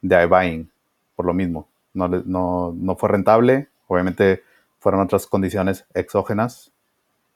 de 0.00 0.22
iBuying 0.24 0.70
por 1.16 1.26
lo 1.26 1.34
mismo. 1.34 1.68
No, 1.94 2.08
no, 2.08 2.74
no 2.76 2.96
fue 2.96 3.08
rentable, 3.08 3.68
obviamente 3.86 4.42
fueron 4.78 5.00
otras 5.00 5.26
condiciones 5.26 5.84
exógenas, 5.94 6.71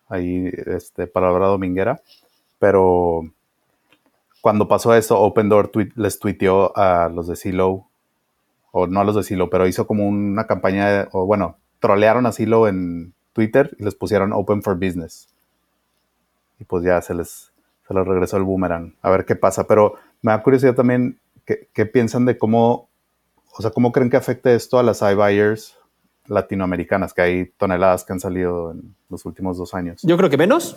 ahí 0.08 0.50
este, 0.66 1.06
palabra 1.06 1.46
dominguera, 1.46 2.00
pero 2.58 3.22
cuando 4.40 4.68
pasó 4.68 4.94
eso, 4.94 5.20
Open 5.20 5.48
Door 5.48 5.70
les 5.96 6.18
tuiteó 6.18 6.76
a 6.76 7.08
los 7.08 7.26
de 7.26 7.36
Silo, 7.36 7.88
o 8.70 8.86
no 8.86 9.00
a 9.00 9.04
los 9.04 9.16
de 9.16 9.22
Silo, 9.22 9.50
pero 9.50 9.66
hizo 9.66 9.86
como 9.86 10.06
una 10.06 10.46
campaña, 10.46 11.08
o 11.12 11.26
bueno, 11.26 11.56
trolearon 11.80 12.26
a 12.26 12.32
Silo 12.32 12.68
en 12.68 13.12
Twitter 13.32 13.76
y 13.78 13.84
les 13.84 13.94
pusieron 13.94 14.32
Open 14.32 14.62
for 14.62 14.76
Business. 14.76 15.28
Y 16.58 16.64
pues 16.64 16.84
ya 16.84 17.02
se 17.02 17.14
les, 17.14 17.52
se 17.86 17.94
les 17.94 18.06
regresó 18.06 18.36
el 18.36 18.44
boomerang. 18.44 18.94
A 19.02 19.10
ver 19.10 19.24
qué 19.24 19.36
pasa. 19.36 19.66
Pero 19.66 19.94
me 20.22 20.32
da 20.32 20.42
curiosidad 20.42 20.74
también 20.74 21.18
qué, 21.44 21.86
piensan 21.86 22.24
de 22.24 22.38
cómo, 22.38 22.88
o 23.56 23.62
sea, 23.62 23.70
cómo 23.70 23.92
creen 23.92 24.10
que 24.10 24.16
afecte 24.16 24.54
esto 24.54 24.78
a 24.78 24.82
las 24.82 25.02
iBuyers 25.02 25.76
latinoamericanas, 26.28 27.14
que 27.14 27.22
hay 27.22 27.46
toneladas 27.56 28.04
que 28.04 28.12
han 28.12 28.20
salido 28.20 28.72
en 28.72 28.94
los 29.08 29.24
últimos 29.24 29.58
dos 29.58 29.74
años. 29.74 30.00
Yo 30.02 30.16
creo 30.16 30.30
que 30.30 30.36
menos, 30.36 30.76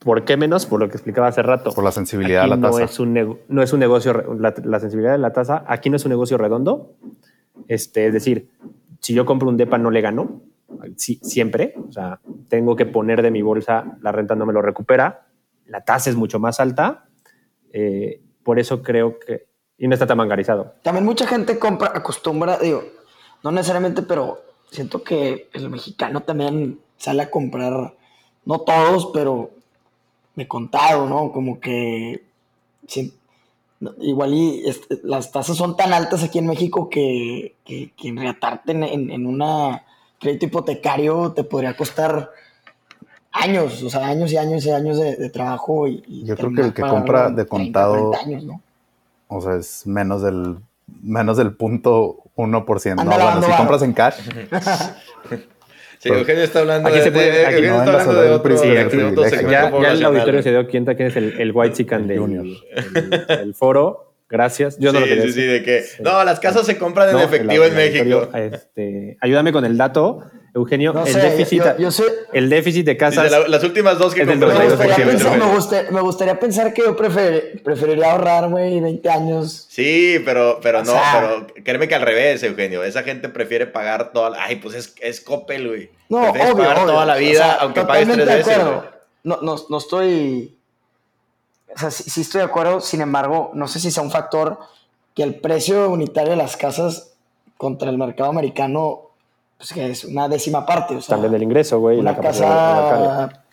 ¿Por 0.00 0.24
qué 0.24 0.38
menos? 0.38 0.64
Por 0.64 0.80
lo 0.80 0.88
que 0.88 0.94
explicaba 0.94 1.28
hace 1.28 1.42
rato. 1.42 1.72
Por 1.72 1.84
la 1.84 1.92
sensibilidad 1.92 2.42
de 2.42 2.48
la 2.48 2.56
no 2.56 2.70
tasa. 2.70 2.84
Es 2.84 2.98
un 2.98 3.38
no 3.48 3.62
es 3.62 3.72
un 3.74 3.80
negocio, 3.80 4.14
la, 4.38 4.80
sensibilidad 4.80 5.12
de 5.12 5.18
la 5.18 5.32
tasa, 5.32 5.62
aquí 5.66 5.90
no 5.90 5.96
es 5.96 6.04
un 6.06 6.08
negocio 6.08 6.38
redondo. 6.38 6.94
Este, 7.68 8.06
es 8.06 8.12
decir, 8.14 8.48
si 9.00 9.12
yo 9.12 9.26
compro 9.26 9.50
un 9.50 9.58
DEPA 9.58 9.76
no 9.76 9.90
le 9.90 10.00
gano, 10.00 10.40
siempre. 10.96 11.74
O 11.86 11.92
sea, 11.92 12.18
tengo 12.48 12.76
que 12.76 12.86
poner 12.86 13.20
de 13.20 13.30
mi 13.30 13.42
bolsa, 13.42 13.98
la 14.00 14.10
renta 14.10 14.34
no 14.34 14.46
me 14.46 14.54
lo 14.54 14.62
recupera, 14.62 15.26
la 15.66 15.82
tasa 15.82 16.08
es 16.08 16.16
mucho 16.16 16.38
más 16.38 16.60
alta. 16.60 17.04
Eh, 17.72 18.22
por 18.42 18.58
eso 18.58 18.82
creo 18.82 19.18
que... 19.18 19.48
Y 19.76 19.86
no 19.86 19.94
está 19.94 20.06
tan 20.06 20.16
bancarizado. 20.16 20.74
También 20.82 21.04
mucha 21.04 21.26
gente 21.26 21.58
compra, 21.58 21.92
acostumbra, 21.94 22.58
digo, 22.58 22.82
no 23.44 23.50
necesariamente, 23.50 24.02
pero 24.02 24.40
siento 24.70 25.02
que 25.02 25.48
el 25.52 25.68
mexicano 25.70 26.22
también 26.22 26.80
sale 26.96 27.22
a 27.22 27.30
comprar, 27.30 27.94
no 28.44 28.60
todos, 28.60 29.10
pero 29.12 29.50
me 30.34 30.46
contado, 30.48 31.08
¿no? 31.08 31.32
Como 31.32 31.60
que 31.60 32.24
igual 34.00 34.34
y 34.34 34.62
las 35.04 35.32
tasas 35.32 35.56
son 35.56 35.76
tan 35.76 35.92
altas 35.92 36.22
aquí 36.22 36.38
en 36.38 36.46
México 36.46 36.88
que, 36.88 37.56
que, 37.64 37.92
que 37.96 38.08
en, 38.08 38.82
en, 39.10 39.26
una 39.26 39.84
crédito 40.18 40.46
hipotecario 40.46 41.32
te 41.32 41.44
podría 41.44 41.76
costar 41.76 42.30
años, 43.32 43.82
o 43.82 43.90
sea, 43.90 44.06
años 44.06 44.32
y 44.32 44.36
años 44.36 44.66
y 44.66 44.70
años 44.70 44.98
de, 44.98 45.30
trabajo. 45.30 45.88
Y, 45.88 46.24
Yo 46.24 46.36
creo 46.36 46.52
que 46.52 46.60
el 46.60 46.74
que 46.74 46.82
compra 46.82 47.30
de 47.30 47.46
contado, 47.46 48.12
o 49.28 49.40
sea, 49.40 49.56
es 49.56 49.86
menos 49.86 50.22
del, 50.22 50.58
menos 51.02 51.36
del 51.36 51.52
punto 51.54 52.24
1%. 52.36 52.96
¿no? 52.96 53.04
Bueno, 53.04 53.42
si 53.42 53.52
compras 53.52 53.82
en 53.82 53.92
cash. 53.92 54.16
Sí, 56.00 56.08
Eugenio 56.08 56.44
está 56.44 56.60
hablando 56.60 56.88
aquí 56.88 56.96
de, 56.96 57.04
se 57.04 57.12
puede, 57.12 57.44
aquí 57.44 57.56
Eugenio 57.56 57.78
está 57.78 57.92
hablando 57.92 58.22
de 58.22 58.30
otro, 58.30 58.56
sí, 58.56 58.74
aquí, 58.74 58.96
ya, 59.50 59.70
ya, 59.70 59.92
el 59.92 60.02
auditorio 60.02 60.42
se 60.42 60.50
dio 60.50 60.66
cuenta 60.66 60.94
quién 60.94 61.08
es 61.08 61.16
el, 61.16 61.38
el 61.38 61.52
white 61.52 61.76
chicken 61.76 62.06
del 62.06 62.56
el, 63.28 63.54
foro. 63.54 64.14
Gracias. 64.26 64.78
Yo 64.78 64.94
no 64.94 65.00
lo 65.00 65.06
quería 65.06 65.24
Sí, 65.24 65.32
sí, 65.32 65.42
de 65.42 65.62
que. 65.62 65.84
No, 66.00 66.24
las 66.24 66.40
casas 66.40 66.64
se 66.64 66.78
compran 66.78 67.10
en 67.10 67.18
efectivo 67.18 67.64
en 67.64 67.74
México. 67.74 68.30
Este, 68.34 69.18
ayúdame 69.20 69.52
con 69.52 69.66
el 69.66 69.76
dato. 69.76 70.22
Eugenio, 70.52 70.92
el, 71.06 71.14
déficit, 71.14 71.62
el 72.32 72.50
déficit 72.50 72.84
de 72.84 72.96
casas. 72.96 73.30
las 73.48 73.62
últimas 73.62 73.98
dos 73.98 74.14
que 74.14 74.26
compré. 74.26 74.48
Me, 74.48 74.66
gustaría 75.54 75.90
me, 75.92 76.00
gustaría 76.00 76.40
pensar 76.40 76.74
que 76.74 76.82
yo 76.82 76.96
preferiría 76.96 78.12
ahorrar, 78.12 78.48
güey, 78.48 78.80
20 78.80 79.08
años. 79.10 79.66
Sí, 79.70 80.20
pero, 80.24 80.58
pero 80.60 80.82
no, 80.82 80.92
pero 81.12 81.46
créeme 81.64 81.86
que 81.86 81.94
al 81.94 82.02
revés, 82.02 82.42
Eugenio. 82.42 82.82
Esa 82.82 83.04
gente 83.04 83.28
prefiere 83.28 83.68
pagar 83.68 84.12
toda 84.12 84.30
la. 84.30 84.42
Ay, 84.42 84.56
pues 84.56 84.74
es, 84.74 84.94
es 85.00 85.20
Coppel, 85.20 85.68
güey. 85.68 85.90
No, 86.08 86.30
obvio, 86.30 86.56
pagar 86.56 86.84
toda 86.84 87.06
la 87.06 87.14
vida, 87.16 87.58
aunque 87.60 87.82
pagues 87.82 88.08
tres 88.08 88.26
veces. 88.26 88.58
No, 89.22 89.38
no, 89.42 89.56
no 89.68 89.78
estoy. 89.78 90.56
O 91.72 91.78
sea, 91.78 91.92
sí, 91.92 92.10
sí 92.10 92.22
estoy 92.22 92.40
de 92.40 92.46
acuerdo, 92.46 92.80
sin 92.80 93.02
embargo, 93.02 93.52
no 93.54 93.68
sé 93.68 93.78
si 93.78 93.92
sea 93.92 94.02
un 94.02 94.10
factor 94.10 94.58
que 95.14 95.22
el 95.22 95.36
precio 95.36 95.88
unitario 95.90 96.30
de 96.30 96.36
las 96.36 96.56
casas 96.56 97.12
contra 97.56 97.88
el 97.90 97.98
mercado 97.98 98.30
americano 98.30 99.09
pues 99.60 99.74
que 99.74 99.90
es 99.90 100.04
una 100.06 100.26
décima 100.26 100.64
parte. 100.64 100.96
O 100.96 101.02
sea, 101.02 101.16
También 101.16 101.32
del 101.32 101.42
ingreso, 101.42 101.78
güey. 101.80 101.98
Una 101.98 102.12
la 102.12 102.18
casa 102.18 103.44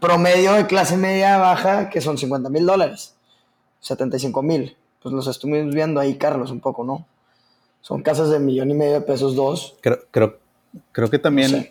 promedio 0.00 0.54
de 0.54 0.66
clase 0.66 0.96
media 0.96 1.38
baja, 1.38 1.88
que 1.88 2.00
son 2.00 2.18
50 2.18 2.48
mil 2.48 2.66
dólares, 2.66 3.14
75 3.78 4.42
mil. 4.42 4.76
Pues 5.00 5.14
los 5.14 5.28
estuvimos 5.28 5.72
viendo 5.72 6.00
ahí, 6.00 6.16
Carlos, 6.16 6.50
un 6.50 6.58
poco, 6.58 6.82
¿no? 6.82 7.06
Son 7.80 8.02
casas 8.02 8.28
de 8.30 8.40
millón 8.40 8.72
y 8.72 8.74
medio 8.74 8.94
de 8.94 9.00
pesos, 9.02 9.36
dos. 9.36 9.76
Creo, 9.80 10.00
creo, 10.10 10.38
creo 10.90 11.08
que 11.08 11.20
también... 11.20 11.70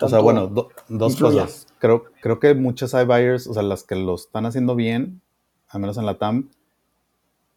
o 0.00 0.08
sea, 0.08 0.18
bueno, 0.18 0.48
dos 0.88 1.16
cosas. 1.16 1.68
Creo, 1.78 2.06
creo 2.20 2.40
que 2.40 2.52
muchas 2.54 2.94
iBuyers, 2.94 3.46
o 3.46 3.54
sea, 3.54 3.62
las 3.62 3.84
que 3.84 3.94
lo 3.94 4.16
están 4.16 4.44
haciendo 4.44 4.74
bien, 4.74 5.20
al 5.68 5.80
menos 5.80 5.98
en 5.98 6.06
la 6.06 6.18
TAM, 6.18 6.50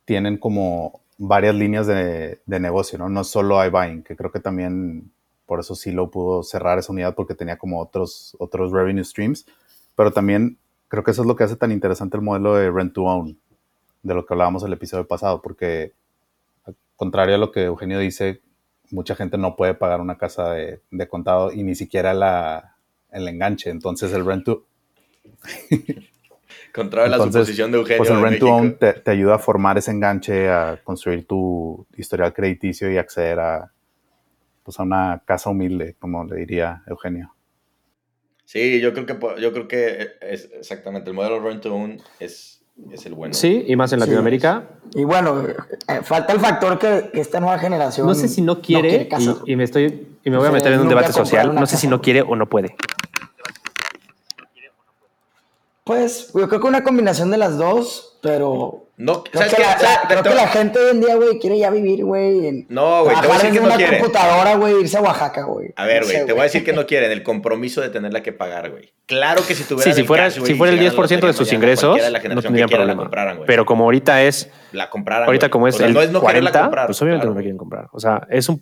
tienen 0.05 0.37
como 0.37 1.01
varias 1.17 1.55
líneas 1.55 1.87
de, 1.87 2.41
de 2.45 2.59
negocio, 2.59 2.99
¿no? 2.99 3.09
No 3.09 3.23
solo 3.23 3.65
iBuying, 3.65 4.03
que 4.03 4.15
creo 4.15 4.31
que 4.31 4.39
también 4.39 5.11
por 5.47 5.61
eso 5.61 5.73
sí 5.73 5.91
lo 5.91 6.11
pudo 6.11 6.43
cerrar 6.43 6.77
esa 6.77 6.91
unidad 6.91 7.15
porque 7.15 7.33
tenía 7.33 7.57
como 7.57 7.81
otros, 7.81 8.35
otros 8.37 8.71
revenue 8.71 9.03
streams, 9.03 9.47
pero 9.95 10.11
también 10.11 10.59
creo 10.89 11.03
que 11.03 11.11
eso 11.11 11.21
es 11.21 11.27
lo 11.27 11.35
que 11.35 11.45
hace 11.45 11.55
tan 11.55 11.71
interesante 11.71 12.17
el 12.17 12.23
modelo 12.23 12.53
de 12.53 12.69
rent 12.69 12.93
to 12.93 13.03
own, 13.03 13.39
de 14.03 14.13
lo 14.13 14.25
que 14.25 14.33
hablábamos 14.33 14.61
el 14.63 14.73
episodio 14.73 15.07
pasado, 15.07 15.41
porque 15.41 15.93
contrario 16.97 17.35
a 17.35 17.37
lo 17.37 17.51
que 17.51 17.63
Eugenio 17.63 17.97
dice, 17.97 18.41
mucha 18.91 19.15
gente 19.15 19.37
no 19.37 19.55
puede 19.55 19.73
pagar 19.73 20.01
una 20.01 20.17
casa 20.17 20.51
de, 20.51 20.81
contado 21.09 21.53
y 21.53 21.63
ni 21.63 21.75
siquiera 21.75 22.13
la, 22.13 22.75
el 23.11 23.27
enganche, 23.27 23.69
entonces 23.69 24.11
el 24.11 24.25
rent 24.25 24.45
to... 24.45 24.65
Contrario 26.73 27.13
a 27.13 27.17
la 27.17 27.23
suposición 27.23 27.71
de 27.71 27.79
Eugenio. 27.79 27.97
Pues 27.97 28.09
el 28.09 28.21
rent 28.21 28.39
to 28.39 28.47
own 28.47 28.77
te, 28.77 28.93
te 28.93 29.11
ayuda 29.11 29.35
a 29.35 29.39
formar 29.39 29.77
ese 29.77 29.91
enganche, 29.91 30.49
a 30.49 30.79
construir 30.83 31.25
tu 31.25 31.87
historial 31.95 32.33
crediticio 32.33 32.91
y 32.91 32.97
acceder 32.97 33.39
a, 33.39 33.71
pues 34.67 34.81
a 34.81 34.83
una 34.83 35.23
casa 35.23 35.49
humilde, 35.49 35.95
como 35.97 36.25
le 36.25 36.35
diría 36.35 36.83
Eugenio. 36.87 37.33
Sí, 38.43 38.81
yo 38.81 38.93
creo 38.93 39.05
que 39.05 39.41
yo 39.41 39.53
creo 39.53 39.65
que 39.69 40.09
es 40.19 40.49
exactamente 40.59 41.09
el 41.09 41.15
modelo 41.15 41.39
rent 41.39 41.63
to 41.63 41.73
own 41.73 42.01
es, 42.19 42.65
es 42.91 43.05
el 43.05 43.13
bueno. 43.13 43.33
Sí, 43.33 43.63
y 43.65 43.77
más 43.77 43.93
en 43.93 44.01
Latinoamérica. 44.01 44.67
Y 44.93 45.05
bueno, 45.05 45.41
eh, 45.41 46.01
falta 46.03 46.33
el 46.33 46.41
factor 46.41 46.77
que, 46.79 47.11
esta 47.13 47.39
nueva 47.39 47.59
generación. 47.59 48.05
No 48.05 48.13
sé 48.13 48.27
si 48.27 48.41
no 48.41 48.61
quiere, 48.61 49.07
y, 49.45 49.55
me 49.55 49.63
estoy 49.63 50.05
y 50.21 50.29
me 50.29 50.35
voy 50.35 50.49
a 50.49 50.51
meter 50.51 50.73
en 50.73 50.81
un 50.81 50.89
debate 50.89 51.13
social. 51.13 51.55
No 51.55 51.65
sé 51.65 51.77
si 51.77 51.87
no 51.87 52.01
quiere 52.01 52.21
o 52.21 52.35
no 52.35 52.49
puede. 52.49 52.75
Pues 55.87 56.31
yo 56.33 56.47
creo 56.49 56.61
que 56.61 56.67
una 56.67 56.83
combinación 56.83 57.31
de 57.31 57.37
las 57.37 57.57
dos, 57.57 58.19
pero 58.21 58.87
no, 58.97 59.23
creo, 59.23 59.47
que, 59.47 59.61
la, 60.33 60.47
gente 60.47 60.79
hoy 60.79 60.89
en 60.91 61.01
día, 61.01 61.15
güey, 61.15 61.37
quiere 61.39 61.59
ya 61.59 61.69
vivir, 61.69 62.03
güey. 62.03 62.65
No, 62.67 63.03
güey, 63.03 63.15
te 63.21 63.27
voy 63.27 63.35
a 63.35 63.39
decir 63.39 63.53
que 63.53 63.59
no 63.59 63.75
quiere. 63.75 63.99
computadora, 63.99 64.55
güey, 64.55 64.81
irse 64.81 64.97
a 64.97 65.01
Oaxaca, 65.01 65.43
güey. 65.43 65.69
A 65.75 65.85
ver, 65.85 66.03
güey, 66.03 66.25
te 66.25 66.33
voy 66.33 66.41
a 66.41 66.43
decir 66.43 66.65
que 66.65 66.73
no 66.73 66.87
quieren 66.87 67.11
el 67.11 67.21
compromiso 67.21 67.79
de 67.81 67.89
tenerla 67.89 68.23
que 68.23 68.33
pagar, 68.33 68.71
güey. 68.71 68.91
Claro 69.05 69.45
que 69.47 69.53
si 69.53 69.63
tuviera. 69.65 69.93
Sí, 69.93 70.01
si 70.01 70.05
fuera, 70.05 70.31
si 70.31 70.55
fuera 70.55 70.73
el 70.73 70.79
10% 70.79 71.27
de 71.27 71.33
sus 71.33 71.53
ingresos, 71.53 71.97
no 72.27 72.41
tendría 72.41 72.67
problema. 72.67 73.09
Pero 73.45 73.65
como 73.65 73.83
ahorita 73.85 74.23
es. 74.23 74.49
La 74.71 74.89
compraran. 74.89 75.27
Ahorita, 75.27 75.49
como 75.49 75.67
es 75.67 75.79
el 75.79 75.93
no 75.93 76.01
es 76.01 76.11
no 76.11 76.19
40, 76.19 76.61
comprar, 76.61 76.87
pues 76.87 77.01
obviamente 77.01 77.27
no 77.27 77.33
la 77.33 77.39
quieren 77.39 77.57
comprar. 77.57 77.87
O 77.93 77.99
sea, 77.99 78.27
es 78.29 78.49
un 78.49 78.61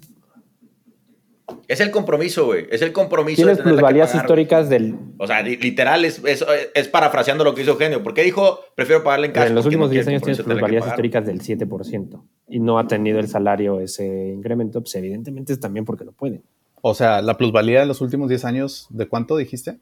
es 1.67 1.79
el 1.79 1.91
compromiso, 1.91 2.45
güey. 2.45 2.67
Es 2.71 2.81
el 2.81 2.91
compromiso. 2.91 3.37
Tienes 3.37 3.59
plusvalías 3.59 4.13
históricas 4.15 4.69
del. 4.69 4.95
O 5.17 5.27
sea, 5.27 5.41
literal, 5.41 6.05
es, 6.05 6.21
es, 6.23 6.87
parafraseando 6.87 7.43
lo 7.43 7.53
que 7.53 7.61
hizo 7.61 7.71
Eugenio. 7.71 8.03
¿Por 8.03 8.13
qué 8.13 8.23
dijo, 8.23 8.59
prefiero 8.75 9.03
pagarle 9.03 9.27
en 9.27 9.33
casa? 9.33 9.47
En 9.47 9.55
los 9.55 9.65
últimos 9.65 9.89
10 9.89 10.07
años 10.07 10.21
tienes 10.21 10.41
plusvalías 10.41 10.87
históricas 10.87 11.25
del 11.25 11.41
7% 11.41 12.21
y 12.47 12.59
no 12.59 12.79
ha 12.79 12.87
tenido 12.87 13.19
el 13.19 13.27
salario 13.27 13.79
ese 13.79 14.05
incremento, 14.05 14.81
pues 14.81 14.95
evidentemente 14.95 15.53
es 15.53 15.59
también 15.59 15.85
porque 15.85 16.05
no 16.05 16.11
puede. 16.11 16.41
O 16.81 16.93
sea, 16.93 17.21
la 17.21 17.37
plusvalía 17.37 17.79
de 17.79 17.85
los 17.85 18.01
últimos 18.01 18.29
10 18.29 18.45
años, 18.45 18.87
¿de 18.89 19.07
cuánto 19.07 19.37
dijiste? 19.37 19.79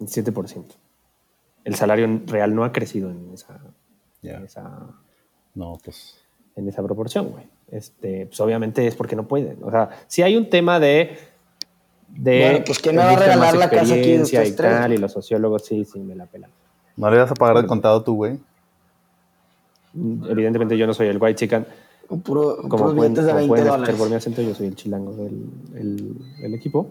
El 0.00 0.06
7%. 0.08 0.64
El 1.64 1.74
salario 1.74 2.22
real 2.26 2.54
no 2.54 2.64
ha 2.64 2.72
crecido 2.72 3.10
en 3.10 3.32
esa. 3.32 3.60
En 4.22 4.44
esa 4.44 4.94
no, 5.54 5.78
pues. 5.82 6.23
En 6.56 6.68
esa 6.68 6.82
proporción, 6.82 7.30
güey 7.30 7.44
este, 7.74 8.26
pues 8.26 8.40
obviamente 8.40 8.86
es 8.86 8.94
porque 8.94 9.16
no 9.16 9.26
pueden. 9.26 9.58
O 9.62 9.70
sea, 9.70 9.90
si 10.06 10.22
hay 10.22 10.36
un 10.36 10.48
tema 10.48 10.78
de. 10.78 11.18
de 12.08 12.40
bueno, 12.40 12.64
pues 12.64 12.78
que 12.78 12.92
no 12.92 13.00
va 13.00 13.10
a 13.10 13.16
regalar 13.16 13.56
la 13.56 13.68
casa 13.68 13.94
aquí 13.94 14.14
y 14.14 14.52
tal, 14.52 14.92
y 14.92 14.98
los 14.98 15.12
sociólogos 15.12 15.64
sí, 15.64 15.84
sí, 15.84 15.98
me 15.98 16.14
la 16.14 16.26
pelan. 16.26 16.50
¿No 16.96 17.10
le 17.10 17.18
vas 17.18 17.30
a 17.32 17.34
pagar 17.34 17.56
el 17.56 17.66
contado 17.66 18.02
tú, 18.02 18.14
güey? 18.14 18.38
Mm, 19.94 20.30
evidentemente 20.30 20.78
yo 20.78 20.86
no 20.86 20.94
soy 20.94 21.08
el 21.08 21.20
white 21.20 21.34
chicken. 21.34 21.66
Puro, 22.22 22.58
como 22.68 22.94
pueden, 22.94 23.14
de 23.14 23.22
20 23.22 23.48
pueden 23.48 23.66
dólares. 23.66 23.96
por 23.96 24.08
mi 24.08 24.14
acento, 24.14 24.40
yo 24.42 24.54
soy 24.54 24.68
el 24.68 24.76
chilango 24.76 25.14
del 25.14 26.14
el, 26.42 26.54
equipo. 26.54 26.90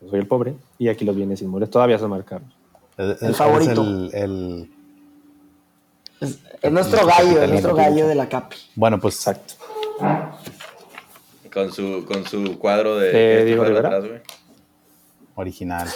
Yo 0.00 0.08
soy 0.08 0.18
el 0.18 0.26
pobre. 0.26 0.54
Y 0.78 0.88
aquí 0.88 1.04
los 1.04 1.14
bienes 1.14 1.42
inmuebles 1.42 1.70
todavía 1.70 1.98
son 1.98 2.10
marcados. 2.10 2.48
El, 2.96 3.16
el 3.20 3.34
favorito. 3.34 3.84
el, 4.12 4.70
es, 6.20 6.38
nuestro 6.70 7.06
gallo, 7.06 7.42
es 7.42 7.50
nuestro 7.50 7.74
gallo 7.74 8.08
de 8.08 8.14
la 8.14 8.28
CAPI. 8.28 8.56
Bueno, 8.74 8.98
pues 8.98 9.16
exacto. 9.16 9.54
Con 11.52 11.72
su, 11.72 12.04
con 12.06 12.26
su 12.26 12.58
cuadro 12.58 12.98
de. 12.98 13.44
Diego 13.44 13.64
Original. 15.34 15.88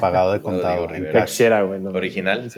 Pagado 0.00 0.32
de 0.32 0.40
contado. 0.40 0.84
Original. 0.84 2.48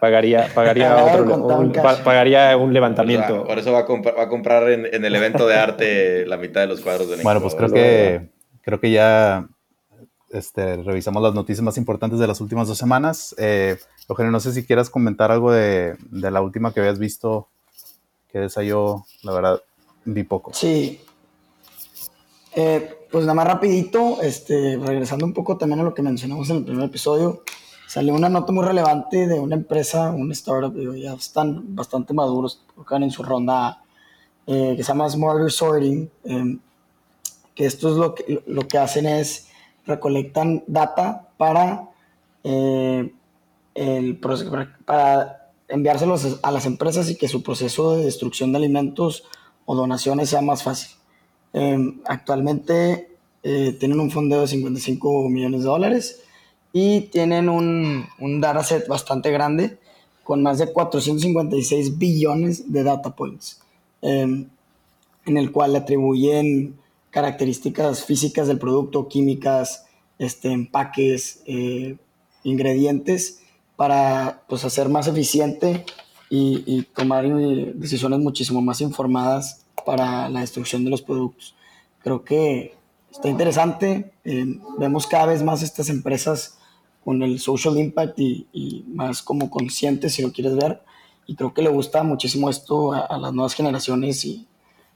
Pagaría, 0.00 0.48
pagaría, 0.54 0.94
otro, 0.94 1.58
un, 1.58 1.72
pagaría 1.72 2.56
un 2.56 2.72
levantamiento. 2.72 3.44
por 3.44 3.58
eso 3.58 3.72
va 3.72 3.80
a, 3.80 4.28
comprar 4.28 4.68
en, 4.68 4.86
en, 4.92 5.04
el 5.06 5.16
evento 5.16 5.46
de 5.46 5.54
arte 5.54 6.26
la 6.26 6.36
mitad 6.36 6.60
de 6.60 6.66
los 6.66 6.82
cuadros 6.82 7.08
de 7.08 7.22
Bueno, 7.22 7.40
pues 7.40 7.54
creo 7.54 7.72
que, 7.72 8.28
creo 8.60 8.78
que 8.78 8.90
ya 8.90 9.48
este, 10.36 10.76
revisamos 10.76 11.22
las 11.22 11.34
noticias 11.34 11.62
más 11.62 11.78
importantes 11.78 12.18
de 12.18 12.26
las 12.26 12.40
últimas 12.40 12.68
dos 12.68 12.78
semanas. 12.78 13.34
Eh, 13.38 13.78
Eugenio, 14.08 14.30
no 14.30 14.40
sé 14.40 14.52
si 14.52 14.64
quieras 14.64 14.90
comentar 14.90 15.32
algo 15.32 15.50
de, 15.52 15.96
de 16.10 16.30
la 16.30 16.40
última 16.40 16.72
que 16.72 16.80
habías 16.80 16.98
visto 16.98 17.48
que 18.30 18.40
de 18.40 18.46
esa 18.46 18.62
yo, 18.62 19.04
la 19.22 19.32
verdad, 19.32 19.62
vi 20.04 20.22
poco. 20.22 20.52
Sí. 20.54 21.00
Eh, 22.54 23.06
pues 23.10 23.24
nada 23.24 23.34
más 23.34 23.46
rapidito, 23.46 24.20
este, 24.22 24.78
regresando 24.78 25.26
un 25.26 25.32
poco 25.32 25.56
también 25.56 25.80
a 25.80 25.82
lo 25.82 25.94
que 25.94 26.02
mencionamos 26.02 26.48
en 26.50 26.58
el 26.58 26.64
primer 26.64 26.84
episodio, 26.84 27.42
salió 27.86 28.14
una 28.14 28.28
nota 28.28 28.52
muy 28.52 28.64
relevante 28.64 29.26
de 29.26 29.38
una 29.38 29.56
empresa, 29.56 30.10
un 30.10 30.32
startup, 30.32 30.74
ya 30.96 31.14
están 31.14 31.74
bastante 31.74 32.14
maduros, 32.14 32.62
están 32.80 33.02
en 33.02 33.10
su 33.10 33.22
ronda, 33.22 33.82
eh, 34.46 34.74
que 34.76 34.82
se 34.82 34.88
llama 34.88 35.08
Smarter 35.08 35.50
Sorting, 35.50 36.10
em, 36.24 36.58
que 37.54 37.66
esto 37.66 37.90
es 37.90 37.96
lo 37.96 38.14
que, 38.14 38.42
lo 38.46 38.66
que 38.66 38.78
hacen 38.78 39.06
es 39.06 39.48
recolectan 39.86 40.64
data 40.66 41.28
para, 41.36 41.90
eh, 42.44 43.12
el, 43.74 44.18
para 44.18 45.50
enviárselos 45.68 46.38
a 46.42 46.50
las 46.50 46.66
empresas 46.66 47.10
y 47.10 47.16
que 47.16 47.28
su 47.28 47.42
proceso 47.42 47.96
de 47.96 48.04
destrucción 48.04 48.52
de 48.52 48.58
alimentos 48.58 49.24
o 49.64 49.74
donaciones 49.74 50.30
sea 50.30 50.42
más 50.42 50.62
fácil. 50.62 50.96
Em, 51.52 52.00
actualmente 52.04 53.10
eh, 53.42 53.76
tienen 53.78 54.00
un 54.00 54.10
fondo 54.10 54.40
de 54.40 54.46
55 54.46 55.28
millones 55.28 55.60
de 55.60 55.66
dólares 55.66 56.22
y 56.72 57.02
tienen 57.02 57.48
un, 57.48 58.06
un 58.18 58.40
dataset 58.40 58.86
bastante 58.86 59.30
grande 59.30 59.78
con 60.22 60.42
más 60.42 60.58
de 60.58 60.72
456 60.72 61.98
billones 61.98 62.72
de 62.72 62.82
data 62.82 63.14
points, 63.14 63.60
em, 64.02 64.48
en 65.24 65.36
el 65.36 65.52
cual 65.52 65.76
atribuyen 65.76 66.76
características 67.16 68.04
físicas 68.04 68.46
del 68.46 68.58
producto, 68.58 69.08
químicas, 69.08 69.86
este, 70.18 70.52
empaques, 70.52 71.40
eh, 71.46 71.96
ingredientes, 72.44 73.40
para 73.74 74.42
pues, 74.50 74.66
hacer 74.66 74.90
más 74.90 75.08
eficiente 75.08 75.86
y, 76.28 76.62
y 76.66 76.82
tomar 76.82 77.24
eh, 77.24 77.72
decisiones 77.74 78.18
muchísimo 78.18 78.60
más 78.60 78.82
informadas 78.82 79.64
para 79.86 80.28
la 80.28 80.40
destrucción 80.40 80.84
de 80.84 80.90
los 80.90 81.00
productos. 81.00 81.54
Creo 82.02 82.22
que 82.22 82.74
está 83.10 83.30
interesante. 83.30 84.12
Eh, 84.22 84.60
vemos 84.78 85.06
cada 85.06 85.24
vez 85.24 85.42
más 85.42 85.62
estas 85.62 85.88
empresas 85.88 86.58
con 87.02 87.22
el 87.22 87.40
social 87.40 87.78
impact 87.78 88.18
y, 88.18 88.84
más 88.88 89.22
como 89.22 89.48
conscientes, 89.48 90.12
si 90.12 90.20
lo 90.20 90.32
quieres 90.32 90.54
ver. 90.54 90.82
Y 91.26 91.34
creo 91.34 91.54
que 91.54 91.62
le 91.62 91.70
gusta 91.70 92.02
muchísimo 92.02 92.50
esto 92.50 92.92
a, 92.92 93.16
las 93.16 93.32
nuevas 93.32 93.54
generaciones 93.54 94.22
y 94.26 94.46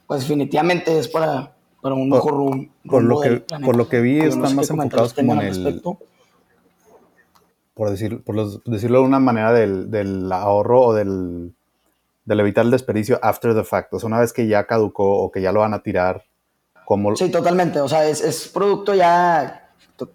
pues 0.06 0.20
definitivamente 0.20 0.98
es 0.98 1.08
para, 1.08 1.56
para 1.80 1.94
un 1.94 2.08
mejor 2.08 2.32
rumbo. 2.32 2.72
Por, 2.88 3.02
lo 3.02 3.20
que, 3.20 3.42
por 3.64 3.76
lo 3.76 3.88
que 3.88 4.00
vi, 4.00 4.20
están 4.20 4.54
más 4.54 4.70
enfocados 4.70 5.14
como 5.14 5.34
en 5.34 5.40
el... 5.40 5.82
Por, 7.74 7.90
decir, 7.90 8.22
por 8.22 8.62
decirlo 8.64 9.00
de 9.00 9.04
una 9.06 9.20
manera, 9.20 9.52
del, 9.52 9.90
del 9.90 10.30
ahorro 10.30 10.82
o 10.82 10.94
del, 10.94 11.54
del, 12.26 12.40
evitar 12.40 12.64
el 12.64 12.70
desperdicio 12.70 13.18
after 13.22 13.54
the 13.54 13.64
fact. 13.64 13.94
O 13.94 13.98
sea, 13.98 14.06
una 14.08 14.20
vez 14.20 14.34
que 14.34 14.46
ya 14.46 14.66
caducó 14.66 15.18
o 15.18 15.30
que 15.30 15.40
ya 15.40 15.50
lo 15.50 15.60
van 15.60 15.72
a 15.72 15.82
tirar, 15.82 16.24
Sí, 17.14 17.30
totalmente. 17.30 17.80
O 17.80 17.88
sea, 17.88 18.08
es, 18.08 18.20
es 18.20 18.48
producto 18.48 18.94
ya, 18.94 19.70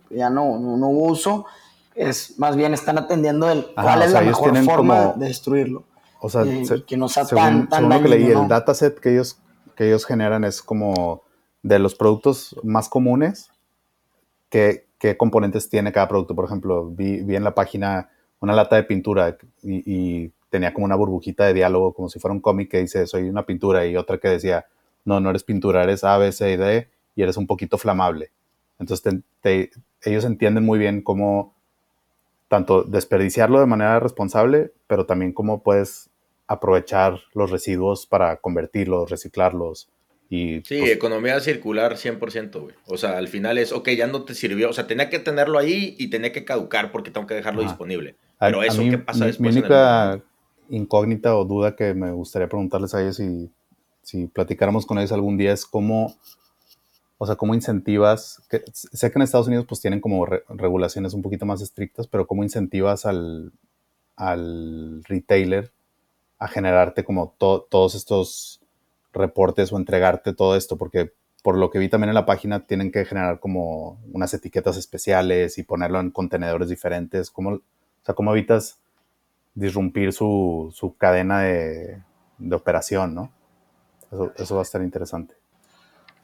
ya 0.10 0.30
no, 0.30 0.60
no, 0.60 0.88
hubo 0.90 1.12
uso. 1.12 1.46
Es 1.94 2.38
más 2.38 2.58
bien 2.58 2.74
están 2.74 2.98
atendiendo 2.98 3.50
el 3.50 3.68
cuál 3.74 4.02
es 4.02 4.12
la 4.12 4.22
mejor 4.22 4.56
forma 4.64 5.14
de 5.16 5.28
destruirlo. 5.28 5.84
O 6.20 6.30
sea, 6.30 6.44
eh, 6.44 6.84
que 6.86 6.98
no 6.98 7.08
sea 7.08 7.24
según, 7.24 7.70
tan, 7.70 7.90
tan 7.90 8.04
que 8.04 8.10
leí, 8.10 8.26
el 8.26 8.48
dataset 8.48 9.00
que 9.00 9.14
ellos, 9.14 9.38
que 9.76 9.88
ellos 9.88 10.06
generan 10.06 10.44
es 10.44 10.62
como 10.62 11.22
de 11.66 11.80
los 11.80 11.96
productos 11.96 12.56
más 12.62 12.90
comunes, 12.90 13.50
qué, 14.50 14.86
qué 15.00 15.18
componentes 15.18 15.68
tiene 15.68 15.92
cada 15.92 16.08
producto. 16.08 16.36
Por 16.36 16.46
ejemplo, 16.46 16.92
vi, 16.92 17.24
vi, 17.24 17.36
en 17.36 17.44
la 17.44 17.56
página 17.56 18.12
una 18.40 18.54
lata 18.54 18.76
de 18.76 18.84
pintura 18.84 19.36
y, 19.64 19.82
y, 20.24 20.32
tenía 20.52 20.74
como 20.74 20.86
una 20.86 20.96
burbujita 20.96 21.44
de 21.46 21.56
diálogo, 21.56 21.94
como 21.94 22.08
si 22.08 22.20
fuera 22.20 22.34
un 22.34 22.40
cómic 22.40 22.70
que 22.70 22.80
dice 22.80 23.08
soy 23.08 23.28
una 23.28 23.46
pintura 23.46 23.86
y 23.86 23.98
otra 23.98 24.20
que 24.20 24.30
decía 24.30 24.68
no, 25.04 25.20
no 25.20 25.32
eres 25.32 25.44
pintura, 25.44 25.84
eres 25.84 26.04
A, 26.04 26.18
B, 26.18 26.32
C 26.32 26.52
y 26.52 26.56
D 26.56 26.88
y 27.16 27.24
eres 27.24 27.36
un 27.36 27.48
poquito 27.48 27.78
flamable. 27.80 28.32
Entonces 28.80 29.02
ellos 30.04 30.24
entienden 30.24 30.64
muy 30.64 30.78
bien 30.78 31.02
cómo 31.02 31.56
tanto 32.48 32.84
desperdiciarlo 32.84 33.60
de 33.60 33.66
manera 33.66 34.00
responsable, 34.00 34.72
pero 34.88 35.08
también 35.08 35.34
cómo 35.34 35.64
puedes 35.64 36.12
aprovechar 36.48 37.20
los 37.34 37.50
residuos 37.50 38.06
para 38.06 38.38
convertirlos, 38.38 39.10
reciclarlos. 39.10 39.90
Y, 40.36 40.62
sí, 40.66 40.80
pues, 40.80 40.92
economía 40.92 41.40
circular 41.40 41.96
100%, 41.96 42.62
güey. 42.62 42.76
O 42.88 42.98
sea, 42.98 43.18
al 43.18 43.28
final 43.28 43.58
es, 43.58 43.72
ok, 43.72 43.90
ya 43.90 44.08
no 44.08 44.24
te 44.24 44.34
sirvió. 44.34 44.70
O 44.70 44.74
sea, 44.74 44.88
tenía 44.88 45.10
que 45.10 45.20
tenerlo 45.20 45.58
ahí 45.60 45.96
y 45.98 46.10
tenía 46.10 46.32
que 46.32 46.46
caducar 46.46 46.92
porque 46.92 47.12
tengo 47.12 47.28
que 47.28 47.36
dejarlo 47.36 47.62
disponible. 47.62 48.16
Pero 48.40 48.64
eso, 48.64 48.82
¿qué 48.82 48.98
pasa 48.98 49.26
después? 49.26 49.54
Mi 49.54 49.60
única 49.60 50.22
incógnita 50.70 51.36
o 51.36 51.46
duda 51.46 51.76
que 51.76 51.94
me 51.94 52.12
gustaría 52.12 52.48
preguntarles 52.48 52.94
a 52.94 53.02
ellos 53.02 53.20
y 53.20 53.50
si 54.02 54.28
platicáramos 54.28 54.86
con 54.86 54.98
ellos 54.98 55.12
algún 55.12 55.38
día, 55.38 55.54
es 55.54 55.66
cómo, 55.66 56.16
o 57.18 57.26
sea, 57.26 57.36
cómo 57.36 57.56
incentivas, 57.56 58.42
que, 58.50 58.64
sé 58.72 59.12
que 59.12 59.18
en 59.18 59.24
Estados 59.24 59.48
Unidos 59.48 59.66
pues 59.68 59.82
tienen 59.82 60.00
como 60.00 60.26
regulaciones 60.26 61.14
un 61.14 61.22
poquito 61.22 61.46
más 61.46 61.62
estrictas, 61.62 62.08
pero 62.08 62.28
cómo 62.28 62.44
incentivas 62.44 63.06
al, 63.06 63.52
al 64.16 65.04
retailer 65.06 65.72
a 66.38 66.48
generarte 66.48 67.04
como 67.04 67.34
todos 67.38 67.96
estos 67.96 68.62
reportes 69.16 69.72
o 69.72 69.78
entregarte 69.78 70.34
todo 70.34 70.56
esto, 70.56 70.78
porque 70.78 71.14
por 71.44 71.58
lo 71.58 71.70
que 71.70 71.80
vi 71.80 71.90
también 71.90 72.10
en 72.10 72.16
la 72.16 72.26
página 72.26 72.66
tienen 72.66 72.92
que 72.92 73.06
generar 73.06 73.40
como 73.40 74.00
unas 74.12 74.34
etiquetas 74.34 74.78
especiales 74.78 75.58
y 75.58 75.64
ponerlo 75.64 76.00
en 76.00 76.12
contenedores 76.12 76.70
diferentes. 76.70 77.30
¿Cómo, 77.30 77.52
o 77.52 77.62
sea, 78.04 78.16
cómo 78.16 78.32
evitas 78.32 78.80
disrumpir 79.54 80.12
su, 80.12 80.74
su 80.74 80.96
cadena 80.98 81.42
de, 81.42 82.02
de 82.38 82.56
operación, 82.56 83.16
no? 83.16 83.32
Eso, 84.38 84.56
va 84.56 84.62
a 84.62 84.64
estar 84.64 84.82
interesante. 84.82 85.36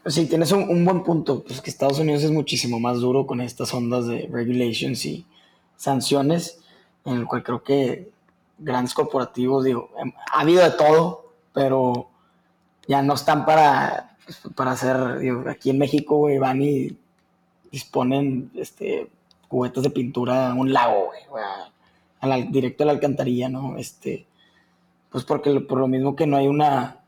Sí, 0.06 0.26
tienes 0.26 0.52
un, 0.52 0.84
buen 0.86 1.04
punto. 1.04 1.44
Pues 1.44 1.62
que 1.62 1.70
Estados 1.70 2.00
Unidos 2.00 2.24
es 2.24 2.32
muchísimo 2.32 2.80
más 2.80 3.00
duro 3.00 3.28
con 3.28 3.42
estas 3.42 3.74
ondas 3.74 4.08
de 4.08 4.28
regulations 4.32 5.06
y 5.06 5.26
sanciones, 5.76 6.60
en 7.06 7.18
el 7.18 7.26
cual 7.26 7.44
creo 7.44 7.64
que 7.64 8.10
grandes 8.58 8.94
corporativos, 8.94 9.64
digo, 9.64 9.90
em, 10.00 10.12
ha 10.32 10.42
habido 10.42 10.64
de 10.64 10.72
todo, 10.72 11.34
pero 11.54 12.11
ya 12.88 13.02
no 13.02 13.14
están 13.14 13.46
para, 13.46 14.16
para 14.56 14.72
hacer, 14.72 15.20
digo, 15.20 15.44
aquí 15.50 15.70
en 15.70 15.80
México, 15.80 16.18
güey, 16.18 16.38
van 16.38 16.62
y 16.62 16.98
disponen 17.72 18.52
este, 18.56 19.08
cubetas 19.48 19.84
de 19.84 19.90
pintura 19.90 20.52
a 20.52 20.54
un 20.54 20.74
lago, 20.74 21.12
güey, 21.30 22.48
directo 22.52 22.84
a 22.84 22.88
la 22.88 22.92
alcantarilla, 22.94 23.50
¿no? 23.50 23.78
Este, 23.78 24.26
pues 25.10 25.24
porque 25.24 25.60
por 25.62 25.80
lo 25.80 25.88
mismo 25.88 26.16
que 26.16 26.28
no 26.28 26.38
hay 26.38 26.48
una 26.48 27.02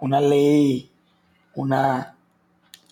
una 0.00 0.20
ley, 0.20 0.90
una 1.54 2.14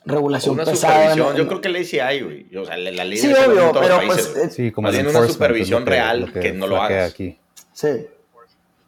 regulación 0.05 0.55
una 0.55 0.65
Supervisión. 0.65 1.37
Yo 1.37 1.49
creo 1.49 1.61
que 1.61 1.69
ley 1.69 1.85
sí 1.85 1.99
hay, 1.99 2.21
güey. 2.21 2.57
O 2.57 2.65
sea, 2.65 2.77
la, 2.77 3.05
ley 3.05 3.19
sí, 3.19 3.33
obvio, 3.33 3.73
pero 3.73 4.01
pues, 4.07 4.35
sí, 4.51 4.71
como 4.73 4.89
una 4.89 5.29
supervisión 5.29 5.87
real 5.87 6.33
que, 6.33 6.53
no 6.53 6.67
lo 6.67 6.81
hagas. 6.81 7.13
Aquí. 7.13 7.39
Sí. 7.73 8.07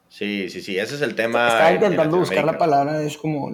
Sí, 0.09 0.49
sí, 0.49 0.61
sí, 0.61 0.77
ese 0.77 0.95
es 0.95 1.01
el 1.01 1.15
tema. 1.15 1.47
Estaba 1.47 1.71
intentando 1.73 2.17
buscar 2.17 2.43
la 2.43 2.57
palabra, 2.57 3.01
es 3.03 3.17
como 3.17 3.51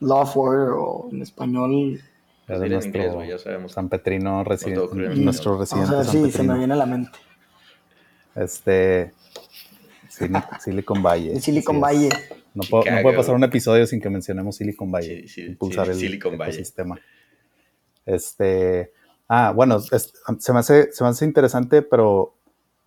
law 0.00 0.26
for 0.26 0.74
o 0.78 1.08
en 1.10 1.22
español. 1.22 2.00
Es 2.46 2.60
de 2.60 2.68
nuestro 2.68 3.24
ya 3.24 3.38
sabemos. 3.38 3.72
San 3.72 3.88
Petrino, 3.88 4.44
residente, 4.44 4.94
nuestro 5.16 5.58
residente. 5.58 5.94
O 5.94 6.04
sea, 6.04 6.12
sí, 6.12 6.30
se 6.30 6.42
me 6.42 6.58
viene 6.58 6.74
a 6.74 6.76
la 6.76 6.86
mente. 6.86 7.18
Este. 8.34 9.12
Silicon 10.60 11.02
Valley. 11.02 11.40
Silicon 11.40 11.80
Valley. 11.80 12.10
No, 12.54 12.62
puede 12.68 13.16
pasar 13.16 13.34
un 13.34 13.44
episodio 13.44 13.86
sin 13.86 14.00
que 14.00 14.10
mencionemos 14.10 14.56
Silicon 14.56 14.90
Valley. 14.90 15.26
impulsar 15.36 15.88
el 15.88 15.94
Silicon 15.94 16.34
ecosistema. 16.34 17.00
Este. 18.04 18.92
Ah, 19.28 19.52
bueno, 19.54 19.80
se, 19.80 20.52
me 20.52 20.58
hace, 20.58 20.92
se 20.92 21.04
me 21.04 21.10
hace 21.10 21.24
interesante, 21.24 21.80
pero. 21.80 22.34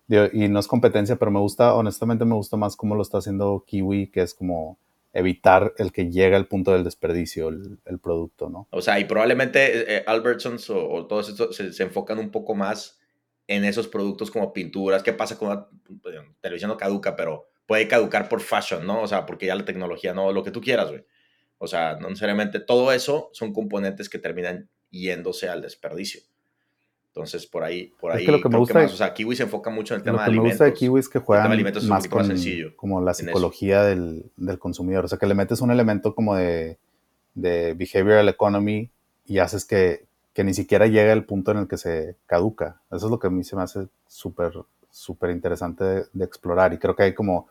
Y 0.08 0.48
no 0.48 0.60
es 0.60 0.68
competencia, 0.68 1.16
pero 1.16 1.30
me 1.30 1.40
gusta, 1.40 1.74
honestamente 1.74 2.24
me 2.24 2.34
gusta 2.34 2.56
más 2.56 2.76
cómo 2.76 2.94
lo 2.94 3.02
está 3.02 3.18
haciendo 3.18 3.64
Kiwi, 3.66 4.10
que 4.10 4.22
es 4.22 4.34
como 4.34 4.78
evitar 5.12 5.72
el 5.78 5.92
que 5.92 6.10
llegue 6.10 6.36
al 6.36 6.46
punto 6.46 6.72
del 6.72 6.84
desperdicio 6.84 7.48
el, 7.48 7.98
producto, 8.00 8.50
¿no? 8.50 8.68
O 8.70 8.82
sea, 8.82 9.00
y 9.00 9.06
probablemente 9.06 9.78
eh, 9.78 9.84
eh, 9.88 10.04
Albertsons 10.06 10.68
o, 10.70 11.06
todos 11.06 11.30
estos 11.30 11.56
se, 11.56 11.82
enfocan 11.82 12.18
un 12.18 12.30
poco 12.30 12.54
más 12.54 13.00
en 13.48 13.64
esos 13.64 13.88
productos 13.88 14.30
como 14.30 14.52
pinturas. 14.52 15.02
¿Qué 15.02 15.14
pasa 15.14 15.38
con 15.38 15.48
una 15.48 15.66
televisión 16.40 16.68
no 16.68 16.76
caduca, 16.76 17.16
pero 17.16 17.48
puede 17.66 17.88
caducar 17.88 18.28
por 18.28 18.40
fashion, 18.40 18.86
¿no? 18.86 19.02
O 19.02 19.08
sea, 19.08 19.24
porque 19.24 19.46
ya 19.46 19.54
la 19.54 19.64
tecnología 19.64 20.12
no, 20.12 20.32
lo 20.32 20.44
que 20.44 20.50
tú 20.50 20.60
quieras, 20.60 20.90
güey. 20.90 21.04
O 21.58 21.66
sea, 21.66 21.96
no 21.98 22.08
necesariamente 22.10 22.60
todo 22.60 22.92
eso 22.92 23.30
son 23.32 23.52
componentes 23.54 24.10
que 24.10 24.18
terminan 24.18 24.68
yéndose 24.90 25.48
al 25.48 25.62
desperdicio. 25.62 26.20
Entonces, 27.16 27.46
por 27.46 27.64
ahí, 27.64 27.94
por 27.98 28.12
ahí, 28.12 28.20
es 28.20 28.26
que 28.26 28.32
lo 28.32 28.42
que 28.42 28.48
me 28.50 28.58
gusta, 28.58 28.74
más, 28.74 28.92
o 28.92 28.96
sea, 28.96 29.14
Kiwi 29.14 29.34
se 29.34 29.44
enfoca 29.44 29.70
mucho 29.70 29.94
en 29.94 30.00
el 30.00 30.04
tema 30.04 30.18
de 30.18 30.24
alimentos. 30.24 30.36
Lo 30.36 30.42
que 30.42 30.48
me 30.48 30.52
gusta 30.52 30.64
de 30.66 30.72
Kiwi 30.74 31.00
es 31.00 31.08
que 31.08 31.18
juegan 31.18 31.62
más 31.88 32.08
con 32.08 32.28
como 32.76 33.00
la 33.00 33.14
psicología 33.14 33.84
del, 33.84 34.30
del, 34.36 34.58
consumidor. 34.58 35.06
O 35.06 35.08
sea, 35.08 35.16
que 35.16 35.26
le 35.26 35.34
metes 35.34 35.62
un 35.62 35.70
elemento 35.70 36.14
como 36.14 36.36
de, 36.36 36.76
de 37.34 37.72
behavioral 37.72 38.28
economy 38.28 38.90
y 39.24 39.38
haces 39.38 39.64
que, 39.64 40.04
que 40.34 40.44
ni 40.44 40.52
siquiera 40.52 40.88
llegue 40.88 41.10
al 41.10 41.24
punto 41.24 41.52
en 41.52 41.56
el 41.56 41.68
que 41.68 41.78
se 41.78 42.16
caduca. 42.26 42.82
Eso 42.92 43.06
es 43.06 43.10
lo 43.10 43.18
que 43.18 43.28
a 43.28 43.30
mí 43.30 43.42
se 43.44 43.56
me 43.56 43.62
hace 43.62 43.88
súper, 44.06 44.52
súper 44.90 45.30
interesante 45.30 45.84
de, 45.84 46.24
explorar. 46.24 46.74
Y 46.74 46.78
creo 46.78 46.94
que 46.94 47.04
hay 47.04 47.14
como 47.14 47.48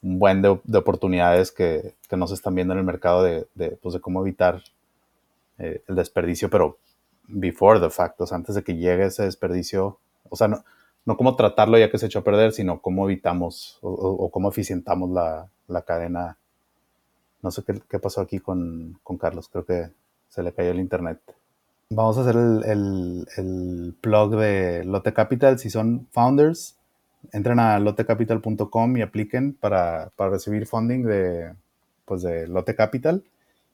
un 0.00 0.18
buen 0.18 0.40
de, 0.40 0.48
oportunidades 0.48 1.52
que, 1.52 1.96
que, 2.08 2.16
no 2.16 2.26
se 2.26 2.32
están 2.32 2.54
viendo 2.54 2.72
en 2.72 2.78
el 2.78 2.86
mercado 2.86 3.22
de, 3.22 3.46
de, 3.54 3.72
pues 3.72 3.92
de 3.92 4.00
cómo 4.00 4.22
evitar 4.22 4.62
eh, 5.58 5.82
el 5.86 5.96
desperdicio, 5.96 6.48
pero 6.48 6.78
before 7.28 7.80
the 7.80 7.90
fact, 7.90 8.20
o 8.20 8.26
sea, 8.26 8.36
antes 8.36 8.54
de 8.54 8.62
que 8.62 8.76
llegue 8.76 9.06
ese 9.06 9.24
desperdicio, 9.24 9.98
o 10.28 10.36
sea, 10.36 10.48
no, 10.48 10.64
no 11.04 11.16
cómo 11.16 11.36
tratarlo 11.36 11.78
ya 11.78 11.90
que 11.90 11.98
se 11.98 12.06
echó 12.06 12.20
a 12.20 12.24
perder, 12.24 12.52
sino 12.52 12.80
cómo 12.80 13.08
evitamos 13.08 13.78
o, 13.82 14.30
cómo 14.30 14.48
eficientamos 14.48 15.10
la, 15.10 15.48
la, 15.68 15.82
cadena. 15.82 16.36
No 17.42 17.50
sé 17.50 17.62
qué, 17.64 17.80
qué 17.88 17.98
pasó 17.98 18.20
aquí 18.20 18.40
con, 18.40 18.98
con, 19.02 19.16
Carlos, 19.16 19.48
creo 19.48 19.64
que 19.64 19.90
se 20.28 20.42
le 20.42 20.52
cayó 20.52 20.70
el 20.70 20.80
internet. 20.80 21.20
Vamos 21.90 22.18
a 22.18 22.22
hacer 22.22 22.34
el, 22.34 22.64
el, 22.64 23.28
el 23.36 23.94
plug 24.00 24.36
de 24.36 24.84
Lotte 24.84 25.12
Capital. 25.12 25.58
Si 25.60 25.70
son 25.70 26.08
founders, 26.10 26.76
entren 27.32 27.60
a 27.60 27.78
lotecapital.com 27.78 28.96
y 28.96 29.02
apliquen 29.02 29.54
para, 29.54 30.10
para, 30.16 30.30
recibir 30.30 30.66
funding 30.66 31.04
de, 31.04 31.54
pues 32.04 32.22
de 32.22 32.48
Lotte 32.48 32.74
Capital. 32.74 33.22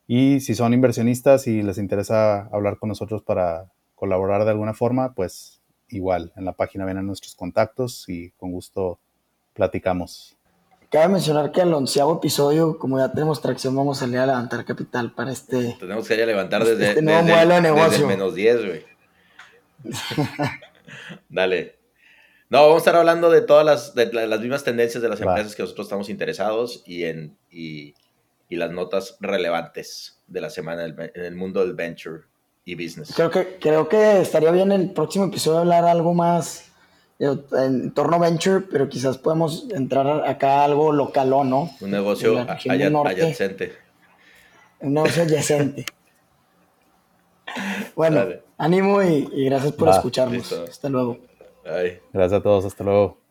Y 0.07 0.41
si 0.41 0.55
son 0.55 0.75
inversionistas 0.75 1.47
y 1.47 1.63
les 1.63 1.79
interesa 1.79 2.49
hablar 2.53 2.79
con 2.79 2.89
nosotros 2.89 3.23
para 3.23 3.71
colaborar 3.95 4.45
de 4.45 4.51
alguna 4.51 4.75
forma, 4.75 5.15
pues 5.15 5.61
igual, 5.89 6.33
en 6.37 6.45
la 6.45 6.53
página 6.53 6.85
vienen 6.85 7.07
nuestros 7.07 7.35
contactos 7.35 8.09
y 8.09 8.31
con 8.33 8.53
gusto 8.53 8.99
platicamos. 9.55 10.37
Cabe 10.91 11.09
mencionar 11.09 11.53
que 11.53 11.63
al 11.63 11.73
onceavo 11.73 12.17
episodio, 12.17 12.79
como 12.79 12.99
ya 12.99 13.11
tenemos 13.11 13.41
tracción, 13.41 13.75
vamos 13.75 13.97
a 13.97 14.01
salir 14.01 14.19
a 14.19 14.27
levantar 14.27 14.65
capital 14.65 15.15
para 15.15 15.33
este. 15.33 15.77
Tenemos 15.81 16.07
que 16.07 16.15
ir 16.15 16.23
a 16.23 16.27
levantar 16.27 16.65
desde, 16.65 16.91
este 16.91 17.03
nuevo 17.03 17.23
modelo 17.23 17.55
de 17.55 17.61
negocio. 17.63 18.07
menos 18.07 18.35
10, 18.35 18.67
güey. 18.67 18.85
Dale. 21.31 21.79
No, 22.51 22.61
vamos 22.61 22.75
a 22.75 22.79
estar 22.79 22.97
hablando 22.97 23.31
de 23.31 23.41
todas 23.41 23.65
las, 23.65 23.95
de 23.95 24.13
las 24.13 24.41
mismas 24.41 24.65
tendencias 24.65 25.03
de 25.03 25.09
las 25.09 25.19
empresas 25.23 25.55
que 25.55 25.63
nosotros 25.63 25.87
estamos 25.87 26.11
interesados 26.11 26.83
y 26.85 27.05
en 27.05 27.39
y, 27.51 27.95
las 28.57 28.71
notas 28.71 29.17
relevantes 29.21 30.23
de 30.27 30.41
la 30.41 30.51
semana 30.51 30.85
en 30.85 31.11
el, 31.15 31.35
mundo 31.35 31.61
del 31.61 31.75
venture 31.75 32.23
y 32.65 32.75
business. 32.75 33.13
Creo 33.15 33.31
que, 33.31 33.59
creo 33.61 33.89
que 33.89 34.21
estaría 34.21 34.51
bien 34.51 34.73
el 34.73 34.91
próximo 34.91 35.27
episodio 35.27 35.61
hablar 35.61 35.85
algo 35.85 36.15
más 36.15 36.73
en 37.19 37.93
torno 37.93 38.17
a 38.17 38.19
venture, 38.19 38.65
pero 38.71 38.89
quizás 38.89 39.17
podemos 39.17 39.69
entrar 39.71 40.29
acá 40.29 40.61
a 40.61 40.65
algo 40.65 40.93
local 40.93 41.33
o 41.33 41.45
¿no? 41.45 41.71
Un 41.81 41.91
negocio 41.91 42.39
adyacente. 42.39 43.73
Un 44.81 44.95
negocio 44.95 45.23
adyacente. 45.23 45.87
bueno, 47.95 48.25
ánimo 48.59 49.03
y, 49.03 49.45
gracias 49.45 49.73
por 49.73 49.89
escucharnos. 49.89 50.53
Hasta 50.53 50.89
luego. 50.89 51.19
Gracias 52.13 52.41
a 52.41 52.43
todos, 52.43 52.65
hasta 52.65 52.83
luego. 52.83 53.22